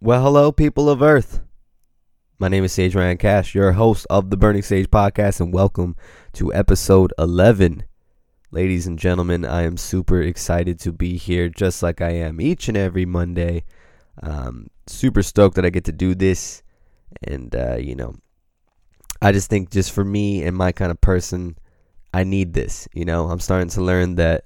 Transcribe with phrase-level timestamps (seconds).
[0.00, 1.40] Well, hello, people of Earth.
[2.38, 5.96] My name is Sage Ryan Cash, your host of the Burning Sage podcast, and welcome
[6.34, 7.82] to episode 11.
[8.52, 12.68] Ladies and gentlemen, I am super excited to be here, just like I am each
[12.68, 13.64] and every Monday.
[14.22, 16.62] Um, super stoked that I get to do this,
[17.24, 18.14] and uh, you know,
[19.20, 21.58] I just think just for me and my kind of person,
[22.14, 22.86] I need this.
[22.94, 24.44] You know, I'm starting to learn that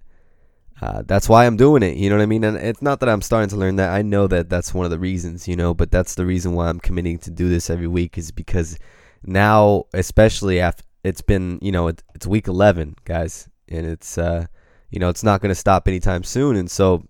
[0.82, 1.96] uh, that's why I'm doing it.
[1.96, 2.42] You know what I mean?
[2.42, 3.90] And it's not that I'm starting to learn that.
[3.90, 6.68] I know that that's one of the reasons, you know, but that's the reason why
[6.68, 8.76] I'm committing to do this every week is because
[9.22, 14.46] now, especially after it's been, you know, it, it's week 11, guys, and it's, uh,
[14.90, 16.56] you know, it's not going to stop anytime soon.
[16.56, 17.06] And so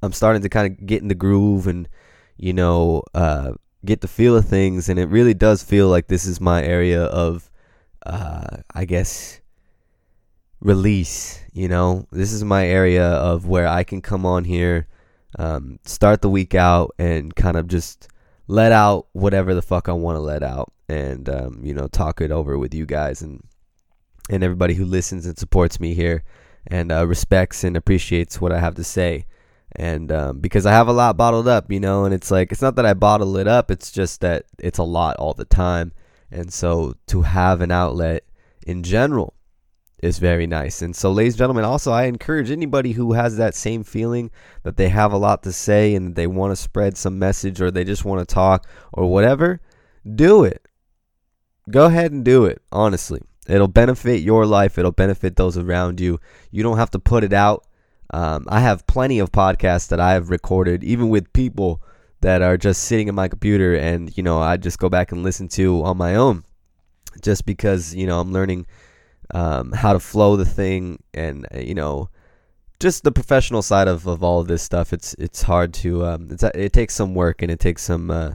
[0.00, 1.86] I'm starting to kind of get in the groove and,
[2.38, 3.52] you know, uh,
[3.84, 4.88] get the feel of things.
[4.88, 7.50] And it really does feel like this is my area of,
[8.06, 9.42] uh, I guess,
[10.64, 11.40] release.
[11.52, 14.88] You know, this is my area of where I can come on here,
[15.38, 18.08] um, start the week out, and kind of just
[18.48, 22.20] let out whatever the fuck I want to let out, and um, you know, talk
[22.20, 23.44] it over with you guys and
[24.30, 26.24] and everybody who listens and supports me here,
[26.66, 29.26] and uh, respects and appreciates what I have to say.
[29.76, 32.62] And um, because I have a lot bottled up, you know, and it's like it's
[32.62, 35.92] not that I bottle it up; it's just that it's a lot all the time.
[36.30, 38.24] And so to have an outlet
[38.66, 39.34] in general
[39.98, 40.82] is very nice.
[40.82, 44.30] And so, ladies and gentlemen, also I encourage anybody who has that same feeling
[44.62, 47.70] that they have a lot to say and they want to spread some message or
[47.70, 49.60] they just want to talk or whatever,
[50.14, 50.66] do it.
[51.70, 53.22] Go ahead and do it, honestly.
[53.46, 56.18] It'll benefit your life, it'll benefit those around you.
[56.50, 57.66] You don't have to put it out.
[58.10, 61.82] Um, I have plenty of podcasts that I have recorded, even with people
[62.20, 65.22] that are just sitting in my computer and, you know, I just go back and
[65.22, 66.44] listen to on my own
[67.20, 68.66] just because, you know, I'm learning
[69.34, 72.08] um, how to flow the thing, and uh, you know,
[72.80, 74.92] just the professional side of, of all of this stuff.
[74.92, 78.34] It's it's hard to um, it's it takes some work and it takes some uh,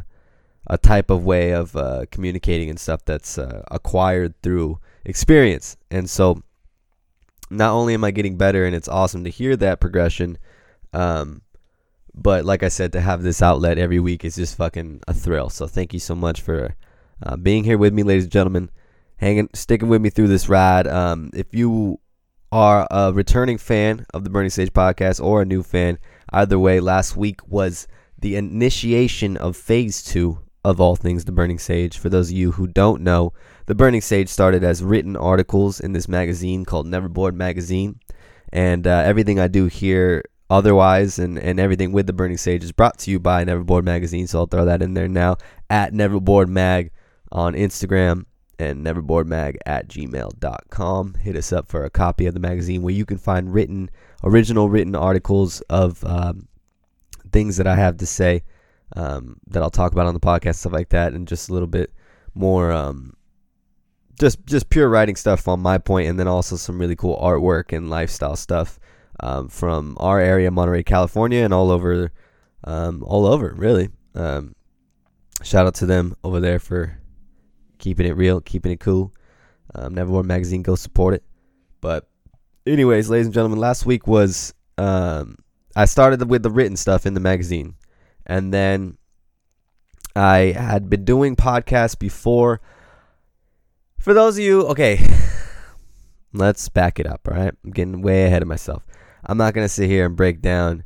[0.67, 5.77] a type of way of uh, communicating and stuff that's uh, acquired through experience.
[5.89, 6.43] And so,
[7.49, 10.37] not only am I getting better, and it's awesome to hear that progression.
[10.91, 11.43] Um,
[12.13, 15.49] but like I said, to have this outlet every week is just fucking a thrill.
[15.49, 16.75] So thank you so much for
[17.23, 18.69] uh, being here with me, ladies and gentlemen
[19.19, 20.87] hanging, sticking with me through this ride.
[20.87, 21.99] Um, if you
[22.51, 25.99] are a returning fan of the Burning Sage podcast or a new fan,
[26.31, 27.87] either way, last week was
[28.17, 31.97] the initiation of phase two of all things the Burning Sage.
[31.97, 33.33] For those of you who don't know,
[33.67, 37.99] the Burning Sage started as written articles in this magazine called Neverboard Magazine,
[38.51, 42.71] and uh, everything I do here otherwise and, and everything with the Burning Sage is
[42.71, 44.25] brought to you by Neverboard Magazine.
[44.27, 45.37] So I'll throw that in there now
[45.69, 46.91] at Neverboard Mag
[47.31, 48.25] on Instagram
[48.59, 51.13] and neverboardmag at gmail.com.
[51.15, 53.89] Hit us up for a copy of the magazine where you can find written,
[54.23, 56.47] original written articles of um,
[57.31, 58.43] things that I have to say
[58.95, 61.67] um, that I'll talk about on the podcast, stuff like that, and just a little
[61.67, 61.93] bit
[62.35, 63.13] more, um,
[64.19, 67.75] just just pure writing stuff on my point, and then also some really cool artwork
[67.75, 68.79] and lifestyle stuff
[69.21, 72.11] um, from our area, Monterey, California, and all over,
[72.65, 73.89] um, all over, really.
[74.15, 74.53] Um,
[75.43, 76.98] shout out to them over there for
[77.79, 79.11] keeping it real, keeping it cool.
[79.73, 81.23] Um, Neverboard Magazine, go support it.
[81.81, 82.07] But,
[82.65, 85.37] anyways, ladies and gentlemen, last week was um,
[85.75, 87.75] I started with the written stuff in the magazine,
[88.25, 88.97] and then
[90.15, 92.61] I had been doing podcasts before.
[93.99, 95.05] For those of you, okay,
[96.33, 97.27] let's back it up.
[97.29, 98.85] All right, I'm getting way ahead of myself.
[99.25, 100.83] I'm not gonna sit here and break down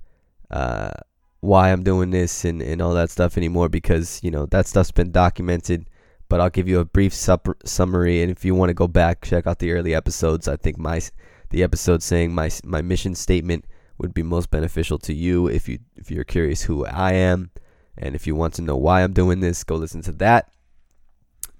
[0.52, 0.92] uh,
[1.40, 4.92] why I'm doing this and, and all that stuff anymore because you know that stuff's
[4.92, 5.88] been documented
[6.30, 8.22] but I'll give you a brief sup- summary.
[8.22, 10.48] And if you want to go back, check out the early episodes.
[10.48, 11.02] I think my
[11.50, 13.66] the episode saying my my mission statement
[13.98, 17.52] would be most beneficial to you if you if you're curious who I am,
[17.98, 20.52] and if you want to know why I'm doing this, go listen to that.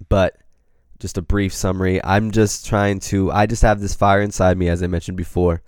[0.08, 0.38] But
[0.98, 2.02] just a brief summary.
[2.02, 3.30] I'm just trying to.
[3.30, 5.62] I just have this fire inside me, as I mentioned before,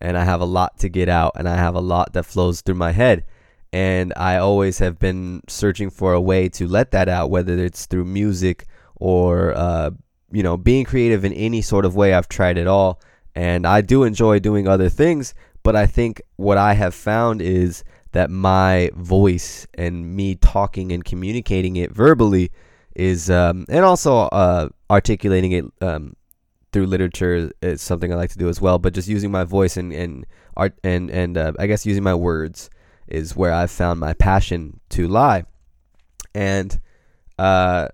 [0.00, 2.60] and I have a lot to get out, and I have a lot that flows
[2.60, 3.24] through my head
[3.72, 7.86] and I always have been searching for a way to let that out, whether it's
[7.86, 8.66] through music
[8.96, 9.90] or uh,
[10.32, 12.12] you know being creative in any sort of way.
[12.12, 13.00] I've tried it all,
[13.34, 15.34] and I do enjoy doing other things.
[15.62, 21.04] But I think what I have found is that my voice and me talking and
[21.04, 22.50] communicating it verbally
[22.96, 26.16] is, um, and also uh, articulating it um,
[26.72, 28.78] through literature is something I like to do as well.
[28.78, 32.14] But just using my voice and and art and and uh, I guess using my
[32.14, 32.68] words
[33.10, 35.44] is where I've found my passion to lie.
[36.34, 36.80] And
[37.38, 37.88] uh,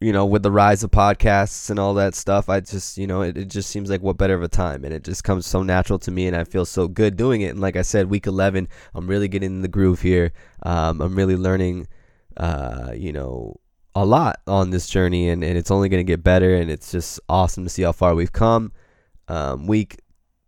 [0.00, 3.22] you know, with the rise of podcasts and all that stuff, I just, you know,
[3.22, 4.84] it, it just seems like what better of a time.
[4.84, 7.48] And it just comes so natural to me, and I feel so good doing it.
[7.48, 10.32] And like I said, week 11, I'm really getting in the groove here.
[10.62, 11.88] Um, I'm really learning,
[12.36, 13.58] uh, you know,
[13.96, 16.54] a lot on this journey, and, and it's only going to get better.
[16.54, 18.70] And it's just awesome to see how far we've come.
[19.26, 19.98] Um, week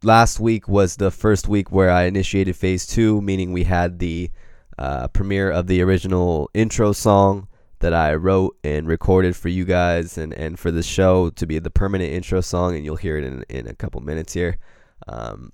[0.03, 4.31] last week was the first week where I initiated phase two, meaning we had the
[4.79, 7.49] uh, premiere of the original intro song
[7.81, 11.59] that I wrote and recorded for you guys and, and for the show to be
[11.59, 14.59] the permanent intro song, and you'll hear it in, in a couple minutes here.
[15.09, 15.53] Um,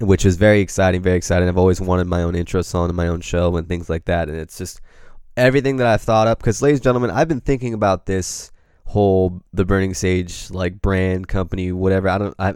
[0.00, 1.48] which is very exciting, very exciting.
[1.48, 4.28] I've always wanted my own intro song and my own show and things like that,
[4.28, 4.80] and it's just
[5.36, 6.38] everything that I've thought up.
[6.38, 8.50] Because, ladies and gentlemen, I've been thinking about this
[8.84, 12.08] whole the Burning Sage like brand company, whatever.
[12.08, 12.54] I don't, I,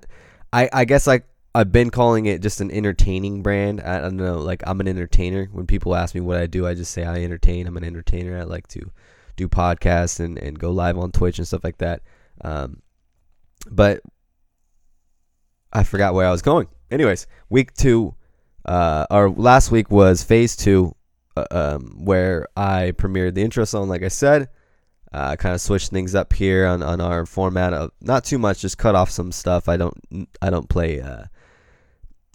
[0.53, 3.81] I, I guess like I've been calling it just an entertaining brand.
[3.81, 5.47] I, don't know, like I'm an entertainer.
[5.47, 7.67] When people ask me what I do, I just say I entertain.
[7.67, 8.39] I'm an entertainer.
[8.39, 8.91] I like to
[9.37, 12.03] do podcasts and, and go live on Twitch and stuff like that.
[12.43, 12.83] Um,
[13.69, 14.01] but
[15.73, 16.69] I forgot where I was going.
[16.91, 18.15] Anyways, week two,
[18.65, 20.95] uh, or last week was phase two,
[21.37, 24.49] uh, um, where I premiered the intro song, like I said.
[25.13, 28.61] Uh, kind of switch things up here on, on our format of not too much,
[28.61, 29.69] just cut off some stuff.
[29.69, 31.25] I don't I don't play uh,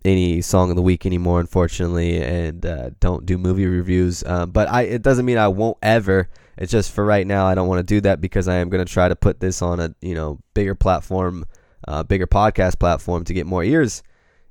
[0.03, 4.23] any song of the week anymore, unfortunately, and uh, don't do movie reviews.
[4.23, 6.29] Uh, but I it doesn't mean I won't ever.
[6.57, 8.85] It's just for right now, I don't want to do that because I am going
[8.85, 11.45] to try to put this on a you know bigger platform,
[11.87, 14.03] uh, bigger podcast platform to get more ears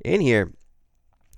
[0.05, 0.53] in here.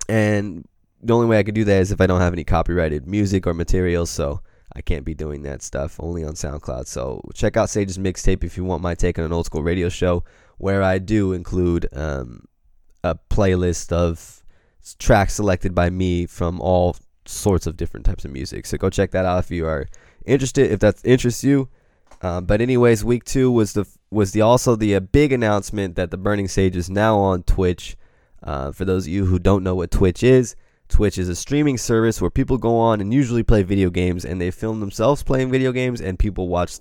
[0.09, 0.65] And
[1.01, 3.45] the only way I could do that is if I don't have any copyrighted music
[3.45, 4.09] or materials.
[4.09, 4.41] So
[4.75, 6.87] I can't be doing that stuff only on SoundCloud.
[6.87, 9.89] So check out Sage's mixtape if you want my take on an old school radio
[9.89, 10.23] show,
[10.57, 12.45] where I do include um,
[13.03, 14.43] a playlist of
[14.99, 18.65] tracks selected by me from all sorts of different types of music.
[18.65, 19.87] So go check that out if you are
[20.25, 20.71] interested.
[20.71, 21.69] If that interests you.
[22.21, 26.09] Um, but anyways, week two was the was the also the uh, big announcement that
[26.09, 27.95] the Burning Sage is now on Twitch.
[28.41, 30.55] Uh, for those of you who don't know what Twitch is,
[30.89, 34.39] Twitch is a streaming service where people go on and usually play video games, and
[34.39, 36.79] they film themselves playing video games, and people watch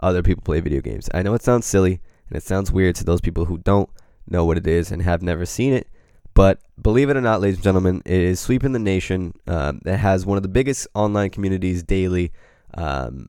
[0.00, 1.08] other people play video games.
[1.12, 3.90] I know it sounds silly and it sounds weird to those people who don't,
[4.30, 5.88] know what it is and have never seen it.
[6.32, 9.34] But believe it or not, ladies and gentlemen, it is sweeping the nation.
[9.46, 12.32] Um, it has one of the biggest online communities daily
[12.74, 13.28] um,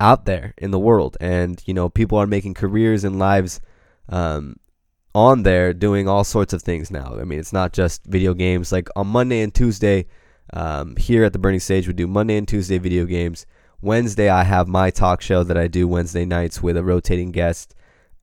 [0.00, 3.60] out there in the world, and you know people are making careers and lives
[4.08, 4.56] um,
[5.14, 7.16] on there doing all sorts of things now.
[7.20, 8.72] I mean, it's not just video games.
[8.72, 10.06] Like on Monday and Tuesday,
[10.52, 13.46] um, here at the Burning Sage, we do Monday and Tuesday video games.
[13.80, 17.74] Wednesday, I have my talk show that I do Wednesday nights with a rotating guest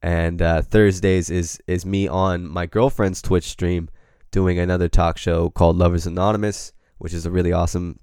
[0.01, 3.89] and uh, Thursdays is is me on my girlfriend's Twitch stream
[4.31, 7.99] doing another talk show called Lovers Anonymous, which is a really awesome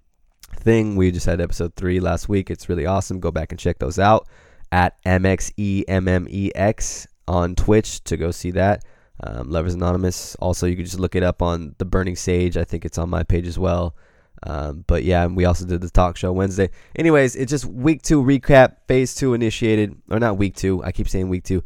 [0.56, 0.96] thing.
[0.96, 2.50] We just had episode three last week.
[2.50, 3.20] It's really awesome.
[3.20, 4.28] Go back and check those out
[4.72, 8.84] at MXEMMEX on Twitch to go see that.
[9.22, 10.34] Um, Lovers Anonymous.
[10.36, 12.56] Also, you can just look it up on the Burning Sage.
[12.56, 13.96] I think it's on my page as well.
[14.42, 16.70] Um, but yeah, we also did the talk show Wednesday.
[16.94, 20.84] Anyways, it's just week two recap, phase two initiated, or not week two.
[20.84, 21.64] I keep saying week two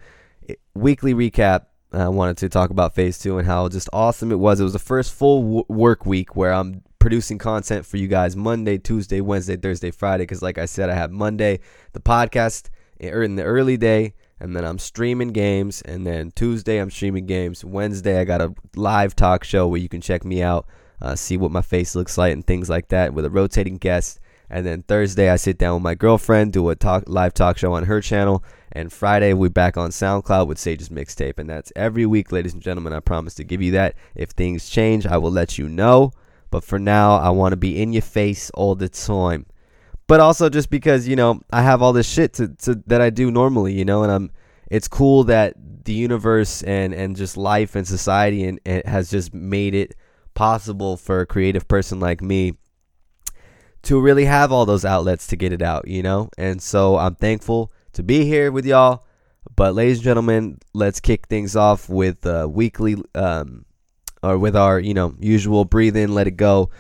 [0.75, 1.67] weekly recap.
[1.93, 4.61] I wanted to talk about phase two and how just awesome it was.
[4.61, 8.37] It was the first full w- work week where I'm producing content for you guys
[8.37, 10.23] Monday, Tuesday, Wednesday, Thursday, Friday.
[10.23, 11.59] Because, like I said, I have Monday,
[11.93, 12.69] the podcast
[13.01, 15.83] in the early day, and then I'm streaming games.
[15.83, 17.65] And then Tuesday, I'm streaming games.
[17.65, 20.67] Wednesday, I got a live talk show where you can check me out,
[21.01, 24.19] uh, see what my face looks like, and things like that with a rotating guest.
[24.49, 27.75] And then Thursday, I sit down with my girlfriend, do a talk live talk show
[27.75, 28.43] on her channel.
[28.73, 31.39] And Friday, we're back on SoundCloud with Sage's Mixtape.
[31.39, 32.93] And that's every week, ladies and gentlemen.
[32.93, 33.95] I promise to give you that.
[34.15, 36.13] If things change, I will let you know.
[36.51, 39.47] But for now, I want to be in your face all the time.
[40.11, 43.11] But also just because, you know, I have all this shit to, to that I
[43.11, 44.33] do normally, you know, and I'm
[44.69, 49.73] it's cool that the universe and, and just life and society and, has just made
[49.73, 49.95] it
[50.35, 52.55] possible for a creative person like me
[53.83, 56.29] to really have all those outlets to get it out, you know?
[56.37, 59.07] And so I'm thankful to be here with y'all.
[59.55, 63.65] But, ladies and gentlemen, let's kick things off with uh, weekly, um,
[64.25, 66.71] or with our, you know, usual breathe in, let it go.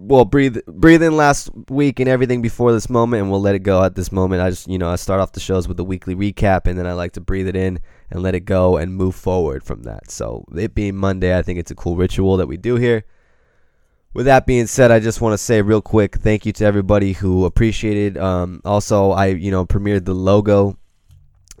[0.00, 3.64] Well, breathe, breathe in last week and everything before this moment, and we'll let it
[3.64, 4.40] go at this moment.
[4.40, 6.86] I just, you know, I start off the shows with the weekly recap, and then
[6.86, 10.10] I like to breathe it in and let it go and move forward from that.
[10.10, 13.04] So, it being Monday, I think it's a cool ritual that we do here
[14.14, 17.12] with that being said, I just want to say real quick, thank you to everybody
[17.12, 18.16] who appreciated.
[18.16, 20.76] Um, also, I you know premiered the logo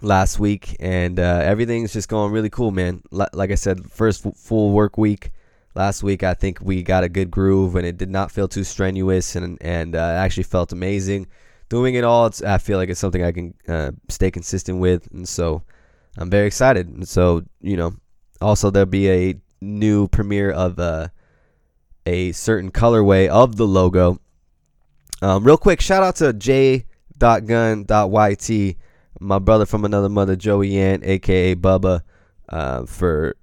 [0.00, 3.02] last week, and uh, everything's just going really cool, man.
[3.10, 5.30] Like I said, first full work week
[5.78, 6.22] last week.
[6.22, 9.56] I think we got a good groove, and it did not feel too strenuous, and
[9.62, 11.26] and uh, actually felt amazing
[11.68, 15.28] doing it all, I feel like it's something I can uh, stay consistent with, and
[15.28, 15.62] so
[16.16, 16.88] I'm very excited.
[16.88, 17.92] And so you know,
[18.40, 21.08] also there'll be a new premiere of uh,
[22.06, 24.18] a certain colorway of the logo.
[25.20, 26.86] Um, real quick, shout out to j.gun.yt,
[29.20, 32.02] my brother from another mother, Joey Ant, aka Bubba,
[32.48, 33.36] uh, for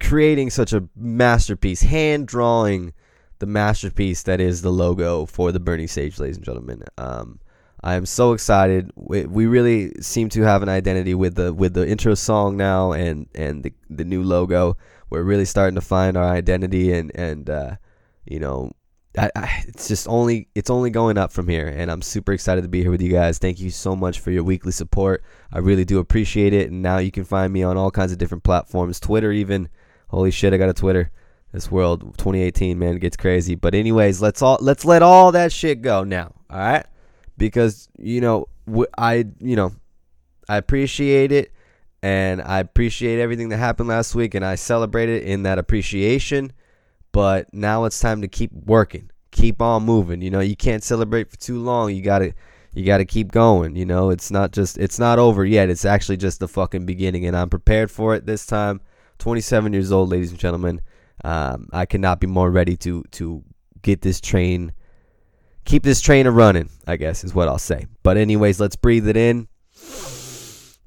[0.00, 2.92] creating such a masterpiece, hand drawing
[3.38, 6.82] the masterpiece that is the logo for the Burning Sage, ladies and gentlemen.
[6.96, 7.40] Um,
[7.82, 8.90] I am so excited.
[8.96, 12.92] We, we really seem to have an identity with the with the intro song now
[12.92, 14.76] and and the the new logo.
[15.10, 17.76] We're really starting to find our identity and and uh,
[18.24, 18.72] you know
[19.18, 22.68] I, it's just only it's only going up from here and i'm super excited to
[22.68, 23.38] be here with you guys.
[23.38, 25.24] Thank you so much for your weekly support.
[25.50, 28.18] I really do appreciate it and now you can find me on all kinds of
[28.18, 29.68] different platforms twitter even.
[30.08, 31.10] Holy shit i got a twitter.
[31.52, 33.54] This world 2018 man gets crazy.
[33.54, 36.86] But anyways let's all let's let all that shit go now all right?
[37.38, 38.48] Because you know
[38.98, 39.72] i you know
[40.48, 41.52] i appreciate it
[42.02, 46.52] and i appreciate everything that happened last week and i celebrate it in that appreciation
[47.16, 49.10] but now it's time to keep working.
[49.30, 51.94] Keep on moving you know you can't celebrate for too long.
[51.94, 52.34] You gotta
[52.74, 55.70] you gotta keep going you know it's not just it's not over yet.
[55.70, 58.82] It's actually just the fucking beginning and i'm prepared for it this time.
[59.18, 60.82] 27 years old ladies and gentlemen.
[61.24, 63.42] Um, i cannot be more ready to to
[63.80, 64.74] get this train
[65.64, 67.86] keep this train a running i guess is what i'll say.
[68.02, 69.48] But anyways let's breathe it in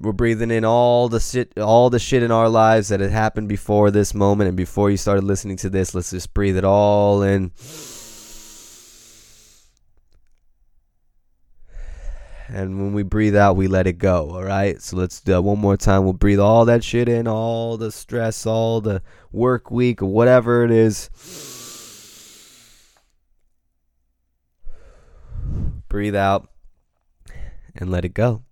[0.00, 3.48] we're breathing in all the shit all the shit in our lives that had happened
[3.48, 7.22] before this moment and before you started listening to this let's just breathe it all
[7.22, 7.52] in.
[12.48, 14.80] And when we breathe out we let it go all right?
[14.80, 16.04] So let's do one more time.
[16.04, 20.70] We'll breathe all that shit in all the stress all the work week whatever it
[20.70, 21.10] is.
[25.88, 26.48] Breathe out
[27.76, 28.44] and let it go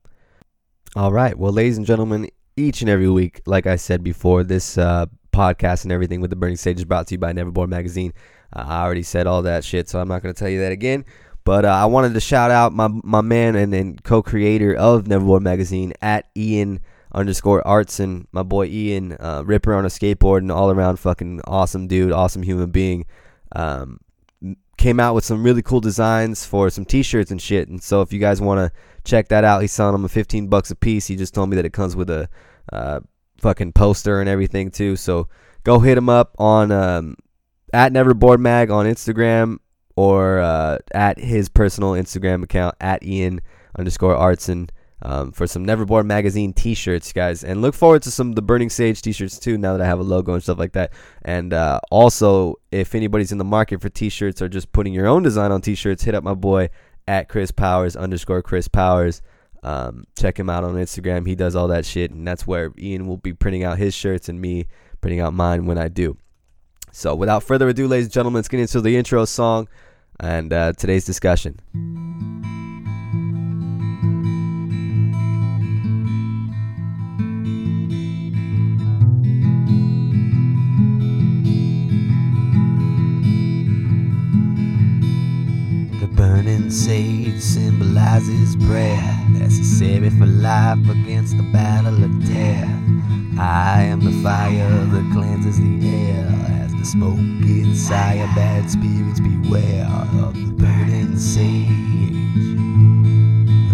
[0.98, 1.38] all right.
[1.38, 5.84] Well, ladies and gentlemen, each and every week, like I said before, this uh, podcast
[5.84, 8.12] and everything with the Burning Sage is brought to you by Neverboard Magazine.
[8.52, 10.72] Uh, I already said all that shit, so I'm not going to tell you that
[10.72, 11.04] again.
[11.44, 15.40] But uh, I wanted to shout out my my man and, and co-creator of Neverboard
[15.40, 16.80] Magazine at Ian
[17.12, 21.86] underscore Artson, my boy Ian, uh, ripper on a skateboard and all around fucking awesome
[21.86, 23.06] dude, awesome human being.
[23.54, 24.00] Um,
[24.78, 27.68] came out with some really cool designs for some t-shirts and shit.
[27.68, 28.72] And so if you guys want to
[29.08, 31.06] check that out, he's selling them a 15 bucks a piece.
[31.06, 32.28] He just told me that it comes with a
[32.72, 33.00] uh,
[33.38, 34.96] fucking poster and everything too.
[34.96, 35.28] So
[35.64, 37.16] go hit him up on um,
[37.72, 39.58] at Neverboard Mag on Instagram
[39.96, 43.40] or uh, at his personal Instagram account at Ian
[43.76, 44.70] underscore Artson
[45.02, 48.68] um, for some Neverboard magazine T-shirts, guys, and look forward to some of the Burning
[48.70, 49.56] Sage T-shirts too.
[49.56, 53.32] Now that I have a logo and stuff like that, and uh, also if anybody's
[53.32, 56.24] in the market for T-shirts or just putting your own design on T-shirts, hit up
[56.24, 56.68] my boy
[57.08, 59.22] at Chris Powers underscore Chris Powers.
[59.62, 61.26] Um, check him out on Instagram.
[61.26, 64.28] He does all that shit, and that's where Ian will be printing out his shirts
[64.28, 64.66] and me
[65.00, 66.16] printing out mine when I do.
[66.92, 69.68] So, without further ado, ladies and gentlemen, let's get into the intro song
[70.20, 71.58] and uh, today's discussion.
[86.18, 92.68] Burning sage symbolizes breath necessary for life against the battle of death.
[93.38, 96.26] I am the fire that cleanses the air
[96.64, 97.20] as the smoke
[97.88, 98.26] higher.
[98.34, 99.86] Bad spirits beware
[100.24, 101.68] of the burning sage,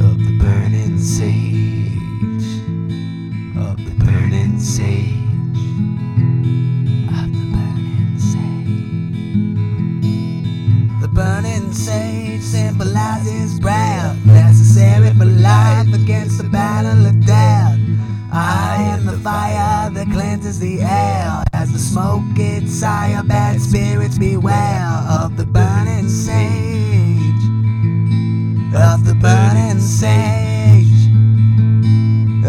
[0.00, 2.44] of the burning sage,
[3.56, 5.14] of the burning sage.
[11.00, 17.78] Of the burning sage symbolizes breath necessary for life against the battle of death.
[18.32, 23.22] I am the fire that cleanses the air as the smoke gets higher.
[23.22, 27.44] Bad spirits beware of the burning sage,
[28.74, 31.08] of the burning sage,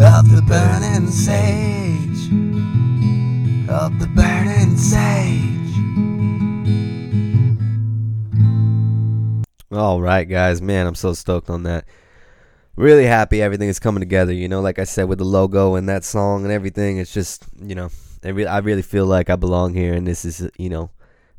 [0.02, 1.85] of the burning sage,
[9.76, 11.84] All right, guys, man, I'm so stoked on that.
[12.76, 14.32] Really happy everything is coming together.
[14.32, 17.44] You know, like I said, with the logo and that song and everything, it's just
[17.62, 17.90] you know,
[18.24, 20.90] I really, feel like I belong here, and this is you know,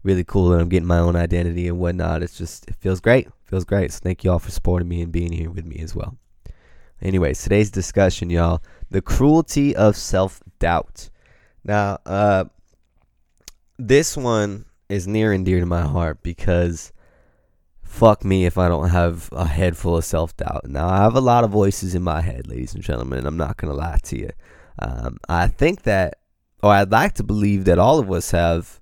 [0.04, 2.22] really cool that I'm getting my own identity and whatnot.
[2.22, 3.92] It's just it feels great, feels great.
[3.92, 6.16] So thank you all for supporting me and being here with me as well.
[7.02, 11.10] Anyways, today's discussion, y'all, the cruelty of self doubt.
[11.64, 12.46] Now, uh,
[13.80, 16.92] this one is near and dear to my heart because
[17.98, 20.68] fuck me if I don't have a head full of self doubt.
[20.68, 23.26] Now, I have a lot of voices in my head, ladies and gentlemen.
[23.26, 24.30] I'm not going to lie to you.
[24.80, 26.20] Um, I think that,
[26.62, 28.80] or I'd like to believe that all of us have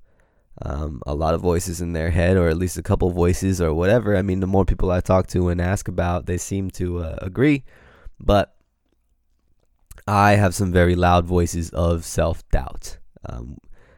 [0.62, 3.74] um, a lot of voices in their head, or at least a couple voices, or
[3.74, 4.16] whatever.
[4.16, 7.20] I mean, the more people I talk to and ask about, they seem to uh,
[7.22, 7.64] agree.
[8.20, 8.54] But
[10.08, 12.98] I have some very loud voices of self doubt.
[13.28, 13.58] Um,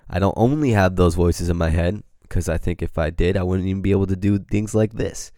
[0.10, 3.38] I don't only have those voices in my head because I think if I did,
[3.38, 5.32] I wouldn't even be able to do things like this.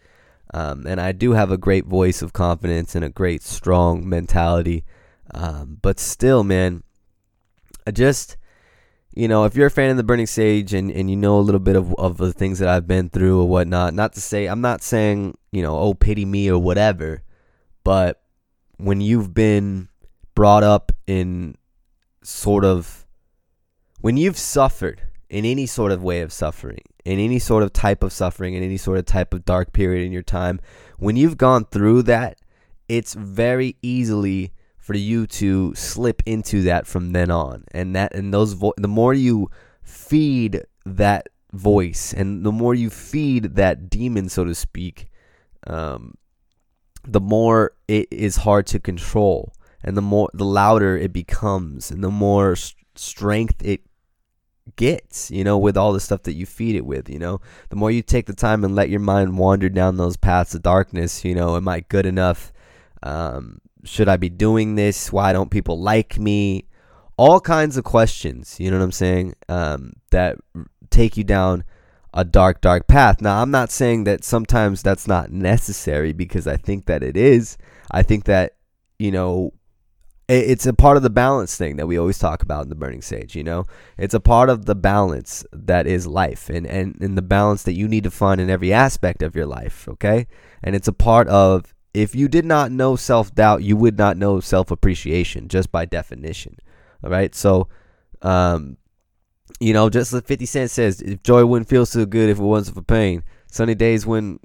[0.52, 4.84] Um, and I do have a great voice of confidence and a great strong mentality.
[5.32, 6.82] Um, but still, man,
[7.86, 8.36] I just
[9.14, 11.42] you know, if you're a fan of the Burning Sage and, and you know a
[11.42, 14.46] little bit of, of the things that I've been through or whatnot, not to say,
[14.46, 17.22] I'm not saying, you know, oh, pity me or whatever,
[17.82, 18.22] but
[18.76, 19.88] when you've been
[20.34, 21.56] brought up in
[22.22, 23.04] sort of,
[24.00, 28.02] when you've suffered in any sort of way of suffering, in any sort of type
[28.02, 30.60] of suffering, in any sort of type of dark period in your time,
[30.98, 32.38] when you've gone through that,
[32.88, 37.64] it's very easily for you to slip into that from then on.
[37.70, 39.50] And that and those vo- the more you
[39.82, 45.10] feed that voice and the more you feed that demon so to speak,
[45.68, 46.14] um,
[47.04, 49.52] the more it is hard to control
[49.84, 53.80] and the more the louder it becomes and the more st- strength it
[54.76, 57.40] gets, you know, with all the stuff that you feed it with, you know.
[57.68, 60.62] The more you take the time and let your mind wander down those paths of
[60.62, 62.52] darkness, you know, am I good enough?
[63.02, 65.12] Um, should I be doing this?
[65.12, 66.66] Why don't people like me?
[67.16, 69.34] All kinds of questions, you know what I'm saying?
[69.48, 70.36] Um, that
[70.90, 71.64] take you down
[72.12, 73.20] a dark, dark path.
[73.20, 77.56] Now, I'm not saying that sometimes that's not necessary because I think that it is.
[77.90, 78.56] I think that,
[78.98, 79.52] you know,
[80.30, 83.02] it's a part of the balance thing that we always talk about in the burning
[83.02, 83.64] sage you know
[83.98, 87.72] it's a part of the balance that is life and and, and the balance that
[87.72, 90.26] you need to find in every aspect of your life okay
[90.62, 94.16] and it's a part of if you did not know self doubt, you would not
[94.16, 96.56] know self appreciation just by definition.
[97.02, 97.34] All right.
[97.34, 97.68] So,
[98.22, 98.76] um,
[99.58, 102.42] you know, just like 50 Cent says, if joy wouldn't feel so good if it
[102.42, 104.40] wasn't for pain, sunny days wouldn't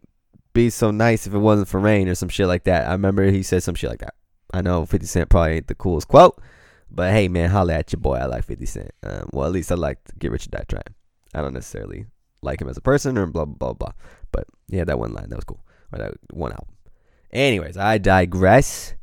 [0.54, 2.88] be so nice if it wasn't for rain or some shit like that.
[2.88, 4.16] I remember he said some shit like that.
[4.54, 6.42] I know 50 Cent probably ain't the coolest quote,
[6.90, 8.16] but hey, man, holla at your boy.
[8.16, 8.92] I like 50 Cent.
[9.04, 10.96] Um, well, at least I like Get Rich or Die Trying.
[11.34, 12.06] I don't necessarily
[12.42, 13.92] like him as a person or blah, blah, blah, blah.
[14.32, 15.64] But yeah, that one line, that was cool.
[15.92, 16.76] Or that one album.
[17.32, 18.96] Anyways, I digress.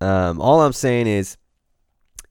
[0.00, 1.36] Um, all I'm saying is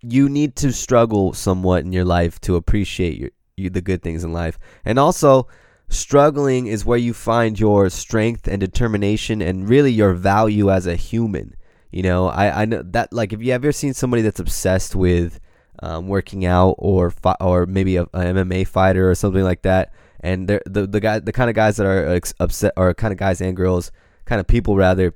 [0.02, 4.24] you need to struggle somewhat in your life to appreciate your, you, the good things
[4.24, 4.58] in life.
[4.86, 5.48] And also,
[5.90, 10.96] struggling is where you find your strength and determination and really your value as a
[10.96, 11.56] human.
[11.92, 15.40] You know, I, I know that like if you ever seen somebody that's obsessed with
[15.82, 19.92] um, working out or fi- or maybe a, a, MMA fighter or something like that,
[20.20, 23.12] and they're the the guy the kind of guys that are ex- upset or kind
[23.12, 23.92] of guys and girls
[24.26, 25.16] kind of people rather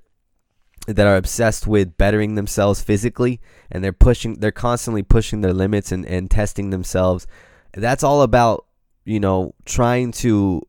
[0.88, 3.40] that are obsessed with bettering themselves physically
[3.72, 7.26] and they're pushing they're constantly pushing their limits and, and testing themselves
[7.74, 8.66] that's all about
[9.06, 10.62] you know trying to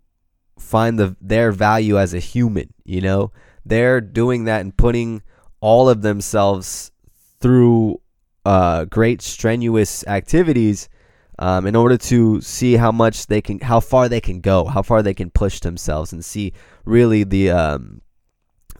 [0.58, 3.32] find the their value as a human you know?
[3.66, 5.22] They're doing that and putting
[5.64, 6.92] all of themselves
[7.40, 7.98] through
[8.44, 10.90] uh, great strenuous activities
[11.38, 14.82] um, in order to see how much they can how far they can go how
[14.82, 16.52] far they can push themselves and see
[16.84, 18.02] really the um,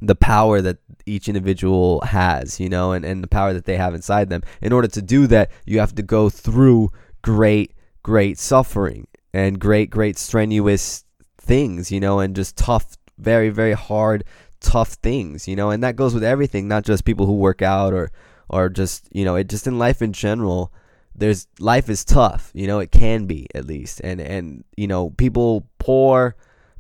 [0.03, 3.95] the power that each individual has, you know, and, and the power that they have
[3.95, 4.43] inside them.
[4.61, 6.91] In order to do that, you have to go through
[7.23, 11.05] great, great suffering and great, great strenuous
[11.39, 14.25] things, you know, and just tough, very, very hard,
[14.65, 17.93] tough things, you know, and that goes with everything, not just people who work out
[17.93, 18.11] or,
[18.49, 20.73] or just, you know, it just in life in general.
[21.15, 24.01] There's life is tough, you know, it can be at least.
[24.03, 26.35] And, and, you know, people poor,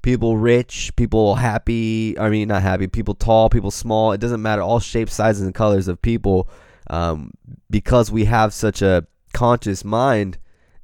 [0.04, 2.16] people rich, people happy.
[2.18, 2.86] I mean, not happy.
[2.86, 4.12] People tall, people small.
[4.12, 4.60] It doesn't matter.
[4.60, 6.48] All shapes, sizes, and colors of people.
[6.90, 7.30] Um,
[7.70, 10.36] because we have such a conscious mind,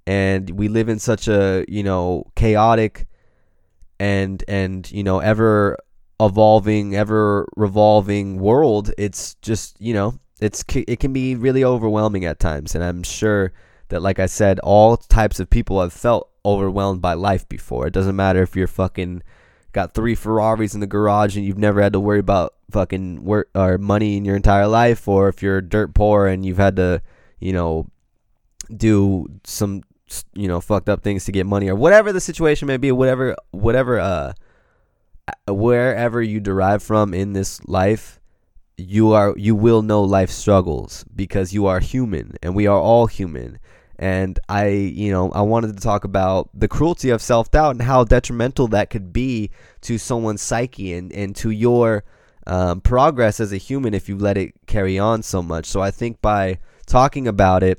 [0.06, 3.06] and we live in such a you know chaotic,
[4.00, 5.76] and and you know ever
[6.20, 8.92] evolving, ever revolving world.
[8.98, 13.52] It's just you know it's it can be really overwhelming at times, and I'm sure
[13.88, 17.86] that like I said, all types of people have felt overwhelmed by life before.
[17.86, 19.22] It doesn't matter if you're fucking
[19.72, 23.48] got three Ferraris in the garage and you've never had to worry about fucking work
[23.54, 27.02] or money in your entire life, or if you're dirt poor and you've had to,
[27.38, 27.86] you know,
[28.74, 29.82] do some
[30.34, 33.36] you know fucked up things to get money or whatever the situation may be, whatever
[33.50, 34.32] whatever uh
[35.48, 38.20] wherever you derive from in this life
[38.76, 43.06] you are you will know life struggles because you are human and we are all
[43.06, 43.58] human
[44.02, 47.82] And I, you know, I wanted to talk about the cruelty of self doubt and
[47.82, 49.50] how detrimental that could be
[49.82, 52.04] to someone's psyche and, and to your
[52.46, 55.66] um, progress as a human if you let it carry on so much.
[55.66, 57.78] So I think by talking about it,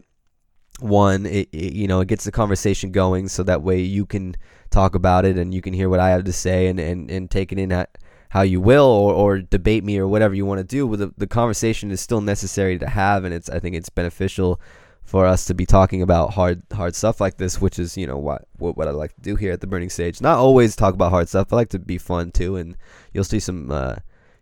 [0.79, 4.35] one, it, it, you know, it gets the conversation going so that way you can
[4.71, 7.29] talk about it and you can hear what I have to say and, and, and
[7.29, 7.85] take it in
[8.29, 10.87] how you will or, or debate me or whatever you want to do.
[10.87, 14.59] But the, the conversation is still necessary to have and it's I think it's beneficial
[15.03, 18.17] for us to be talking about hard hard stuff like this, which is you know
[18.17, 20.21] what what, what I like to do here at the Burning Sage.
[20.21, 21.51] Not always talk about hard stuff.
[21.51, 22.77] I like to be fun too, and
[23.13, 23.95] you'll see some uh,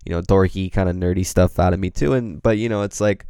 [0.06, 2.14] you know dorky kind of nerdy stuff out of me too.
[2.14, 3.26] And but you know it's like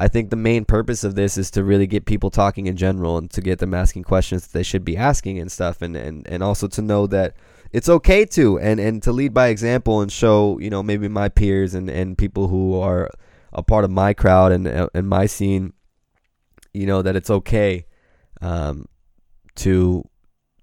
[0.00, 3.18] I think the main purpose of this is to really get people talking in general
[3.18, 6.26] and to get them asking questions that they should be asking and stuff, and and
[6.26, 7.36] and also to know that
[7.70, 11.28] it's okay to and and to lead by example and show you know maybe my
[11.28, 13.10] peers and and people who are
[13.52, 15.74] a part of my crowd and and my scene
[16.72, 17.84] you know that it's okay
[18.40, 18.86] um,
[19.56, 20.02] to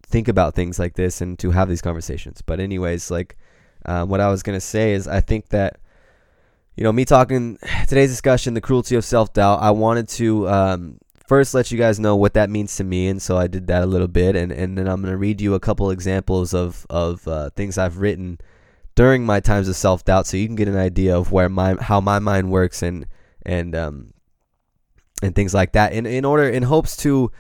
[0.08, 2.42] think about things like this and to have these conversations.
[2.42, 3.38] But anyways, like
[3.86, 5.80] um, what I was gonna say is I think that
[6.78, 9.62] you know me talking today's discussion, the cruelty of self doubt.
[9.62, 13.22] I wanted to um, first let you guys know what that means to me, and
[13.22, 15.60] so I did that a little bit, and and then I'm gonna read you a
[15.60, 18.40] couple examples of of uh, things I've written
[18.96, 21.76] during my times of self doubt, so you can get an idea of where my
[21.82, 23.08] how my mind works and
[23.44, 24.14] and um,
[25.24, 27.32] and things like that in in order in hopes to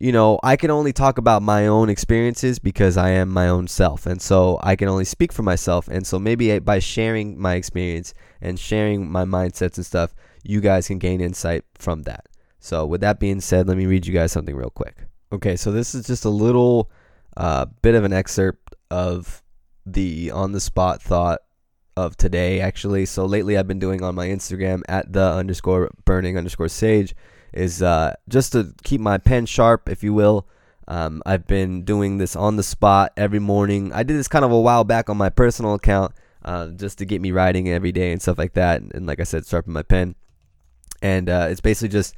[0.00, 3.68] you know I can only talk about my own experiences because I am my own
[3.68, 4.06] self.
[4.06, 5.88] And so I can only speak for myself.
[5.88, 10.88] And so maybe by sharing my experience and sharing my mindsets and stuff you guys
[10.88, 12.26] can gain insight from that.
[12.58, 14.96] So with that being said let me read you guys something real quick.
[15.32, 16.90] Okay so this is just a little
[17.36, 19.42] uh, bit of an excerpt of
[19.86, 21.40] the on the spot thought
[21.96, 23.06] of today actually.
[23.06, 27.14] So lately I've been doing on my Instagram at the underscore burning underscore sage
[27.54, 30.46] is uh, just to keep my pen sharp, if you will.
[30.86, 33.92] Um, I've been doing this on the spot every morning.
[33.92, 36.12] I did this kind of a while back on my personal account
[36.44, 38.82] uh, just to get me writing every day and stuff like that.
[38.82, 40.14] And, and like I said, sharpen my pen.
[41.00, 42.14] And uh, it's basically just,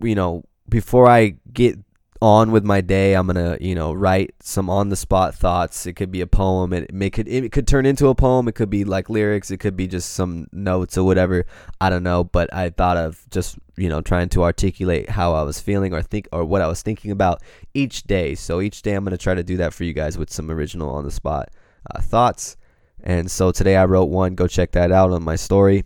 [0.00, 1.78] you know, before I get
[2.20, 3.14] on with my day.
[3.14, 5.86] I'm gonna, you know, write some on the spot thoughts.
[5.86, 6.72] It could be a poem.
[6.72, 8.48] It may could it could turn into a poem.
[8.48, 9.50] It could be like lyrics.
[9.50, 11.44] It could be just some notes or whatever.
[11.80, 12.24] I don't know.
[12.24, 16.02] But I thought of just you know trying to articulate how I was feeling or
[16.02, 17.42] think or what I was thinking about
[17.74, 18.34] each day.
[18.34, 20.90] So each day I'm gonna try to do that for you guys with some original
[20.90, 21.50] on the spot
[21.94, 22.56] uh, thoughts.
[23.02, 24.34] And so today I wrote one.
[24.34, 25.84] Go check that out on my story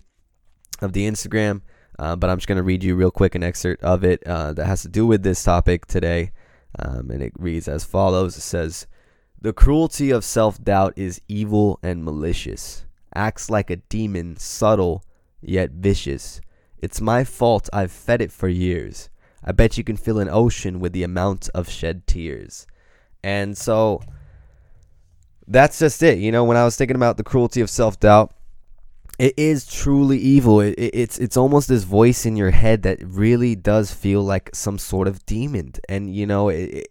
[0.81, 1.63] of the Instagram.
[2.01, 4.55] Uh, but I'm just going to read you real quick an excerpt of it uh,
[4.55, 6.33] that has to do with this topic today.
[6.79, 8.87] Um, and it reads as follows It says,
[9.39, 15.05] The cruelty of self doubt is evil and malicious, acts like a demon, subtle
[15.43, 16.41] yet vicious.
[16.79, 19.11] It's my fault I've fed it for years.
[19.45, 22.67] I bet you can fill an ocean with the amount of shed tears.
[23.23, 24.01] And so
[25.47, 26.19] that's just it.
[26.19, 28.33] You know, when I was thinking about the cruelty of self doubt,
[29.21, 30.61] it is truly evil.
[30.61, 34.49] It, it, it's it's almost this voice in your head that really does feel like
[34.55, 35.75] some sort of demon.
[35.91, 36.89] And you know, it,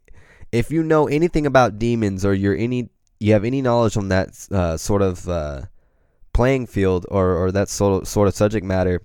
[0.51, 4.29] if you know anything about demons or you're any you have any knowledge on that
[4.51, 5.63] uh, sort of uh,
[6.31, 9.01] playing field or, or that sort of, sort of subject matter,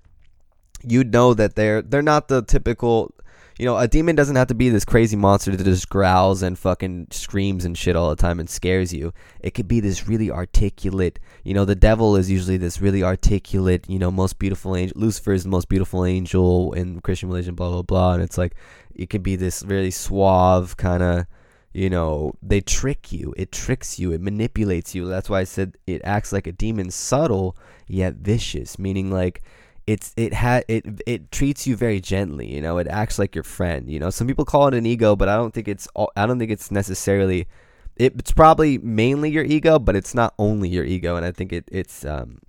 [0.83, 3.11] you'd know that they're they're not the typical
[3.57, 6.59] you know, a demon doesn't have to be this crazy monster that just growls and
[6.59, 9.13] fucking screams and shit all the time and scares you.
[9.39, 13.89] It could be this really articulate, you know, the devil is usually this really articulate,
[13.89, 14.99] you know, most beautiful angel.
[14.99, 18.13] Lucifer is the most beautiful angel in Christian religion, blah, blah, blah.
[18.13, 18.55] And it's like,
[18.93, 21.25] it could be this really suave kind of,
[21.73, 23.33] you know, they trick you.
[23.37, 24.11] It tricks you.
[24.11, 25.07] It manipulates you.
[25.07, 27.55] That's why I said it acts like a demon, subtle
[27.87, 29.41] yet vicious, meaning like,
[29.87, 33.43] it's it had it it treats you very gently you know it acts like your
[33.43, 34.09] friend you know?
[34.09, 36.51] Some people call it an ego but i don't think it's all, i don't think
[36.51, 37.47] it's necessarily
[37.95, 41.53] it, it's probably mainly your ego but it's not only your ego and i think
[41.53, 42.39] it it's um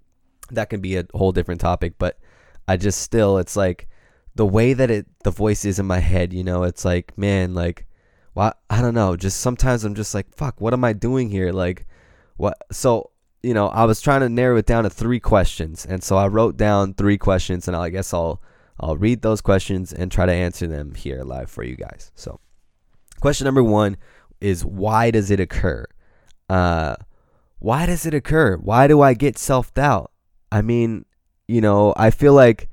[0.50, 2.18] that can be a whole different topic but
[2.68, 3.88] i just still it's like
[4.34, 6.62] the way that it the voice is in my head you know?
[6.62, 7.86] It's like man like
[8.34, 11.52] well i don't know just sometimes i'm just like fuck what am i doing here?
[11.52, 11.86] Like
[12.36, 13.10] what so
[13.42, 16.26] you know, I was trying to narrow it down to three questions, and so I
[16.26, 18.42] wrote down three questions, and I guess I'll
[18.78, 22.10] I'll read those questions and try to answer them here live for you guys.
[22.14, 22.40] So,
[23.20, 23.96] question number one
[24.40, 25.86] is why does it occur?
[26.48, 26.96] Uh,
[27.58, 28.56] why does it occur?
[28.56, 30.10] Why do I get self doubt?
[30.52, 31.04] I mean,
[31.48, 32.68] you know, I feel like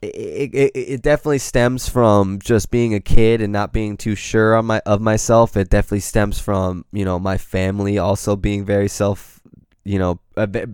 [0.00, 4.54] it, it, it definitely stems from just being a kid and not being too sure
[4.56, 5.56] on my of myself.
[5.56, 9.37] It definitely stems from you know my family also being very self
[9.84, 10.20] you know,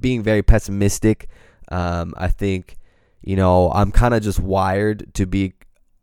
[0.01, 1.29] being very pessimistic.
[1.71, 2.77] Um, I think,
[3.23, 5.55] you know, I'm kind of just wired to be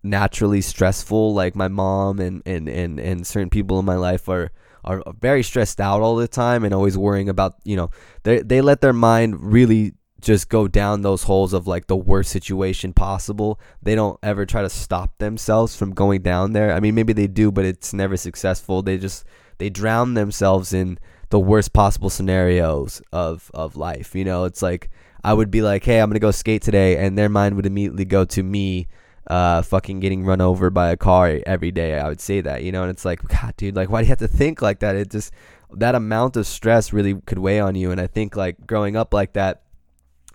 [0.04, 1.34] naturally stressful.
[1.34, 4.52] Like my mom and, and, and, and certain people in my life are
[4.84, 7.92] are very stressed out all the time and always worrying about you know
[8.24, 12.32] they they let their mind really just go down those holes of like the worst
[12.32, 13.60] situation possible.
[13.82, 16.72] They don't ever try to stop themselves from going down there.
[16.74, 18.82] I mean, maybe they do, but it's never successful.
[18.84, 19.26] They just
[19.58, 21.00] they drown themselves in
[21.32, 24.16] the worst possible scenarios of of life.
[24.16, 24.90] You know, it's like
[25.24, 28.06] I would be like, "Hey, I'm to go skate today." And their mind would immediately
[28.06, 28.88] go to me
[29.28, 31.98] uh, fucking getting run over by a car every day.
[32.00, 34.10] I would say that, you know, and it's like, God, dude, like, why do you
[34.10, 34.96] have to think like that?
[34.96, 35.32] It just,
[35.72, 37.92] that amount of stress really could weigh on you.
[37.92, 39.62] And I think, like, growing up like that,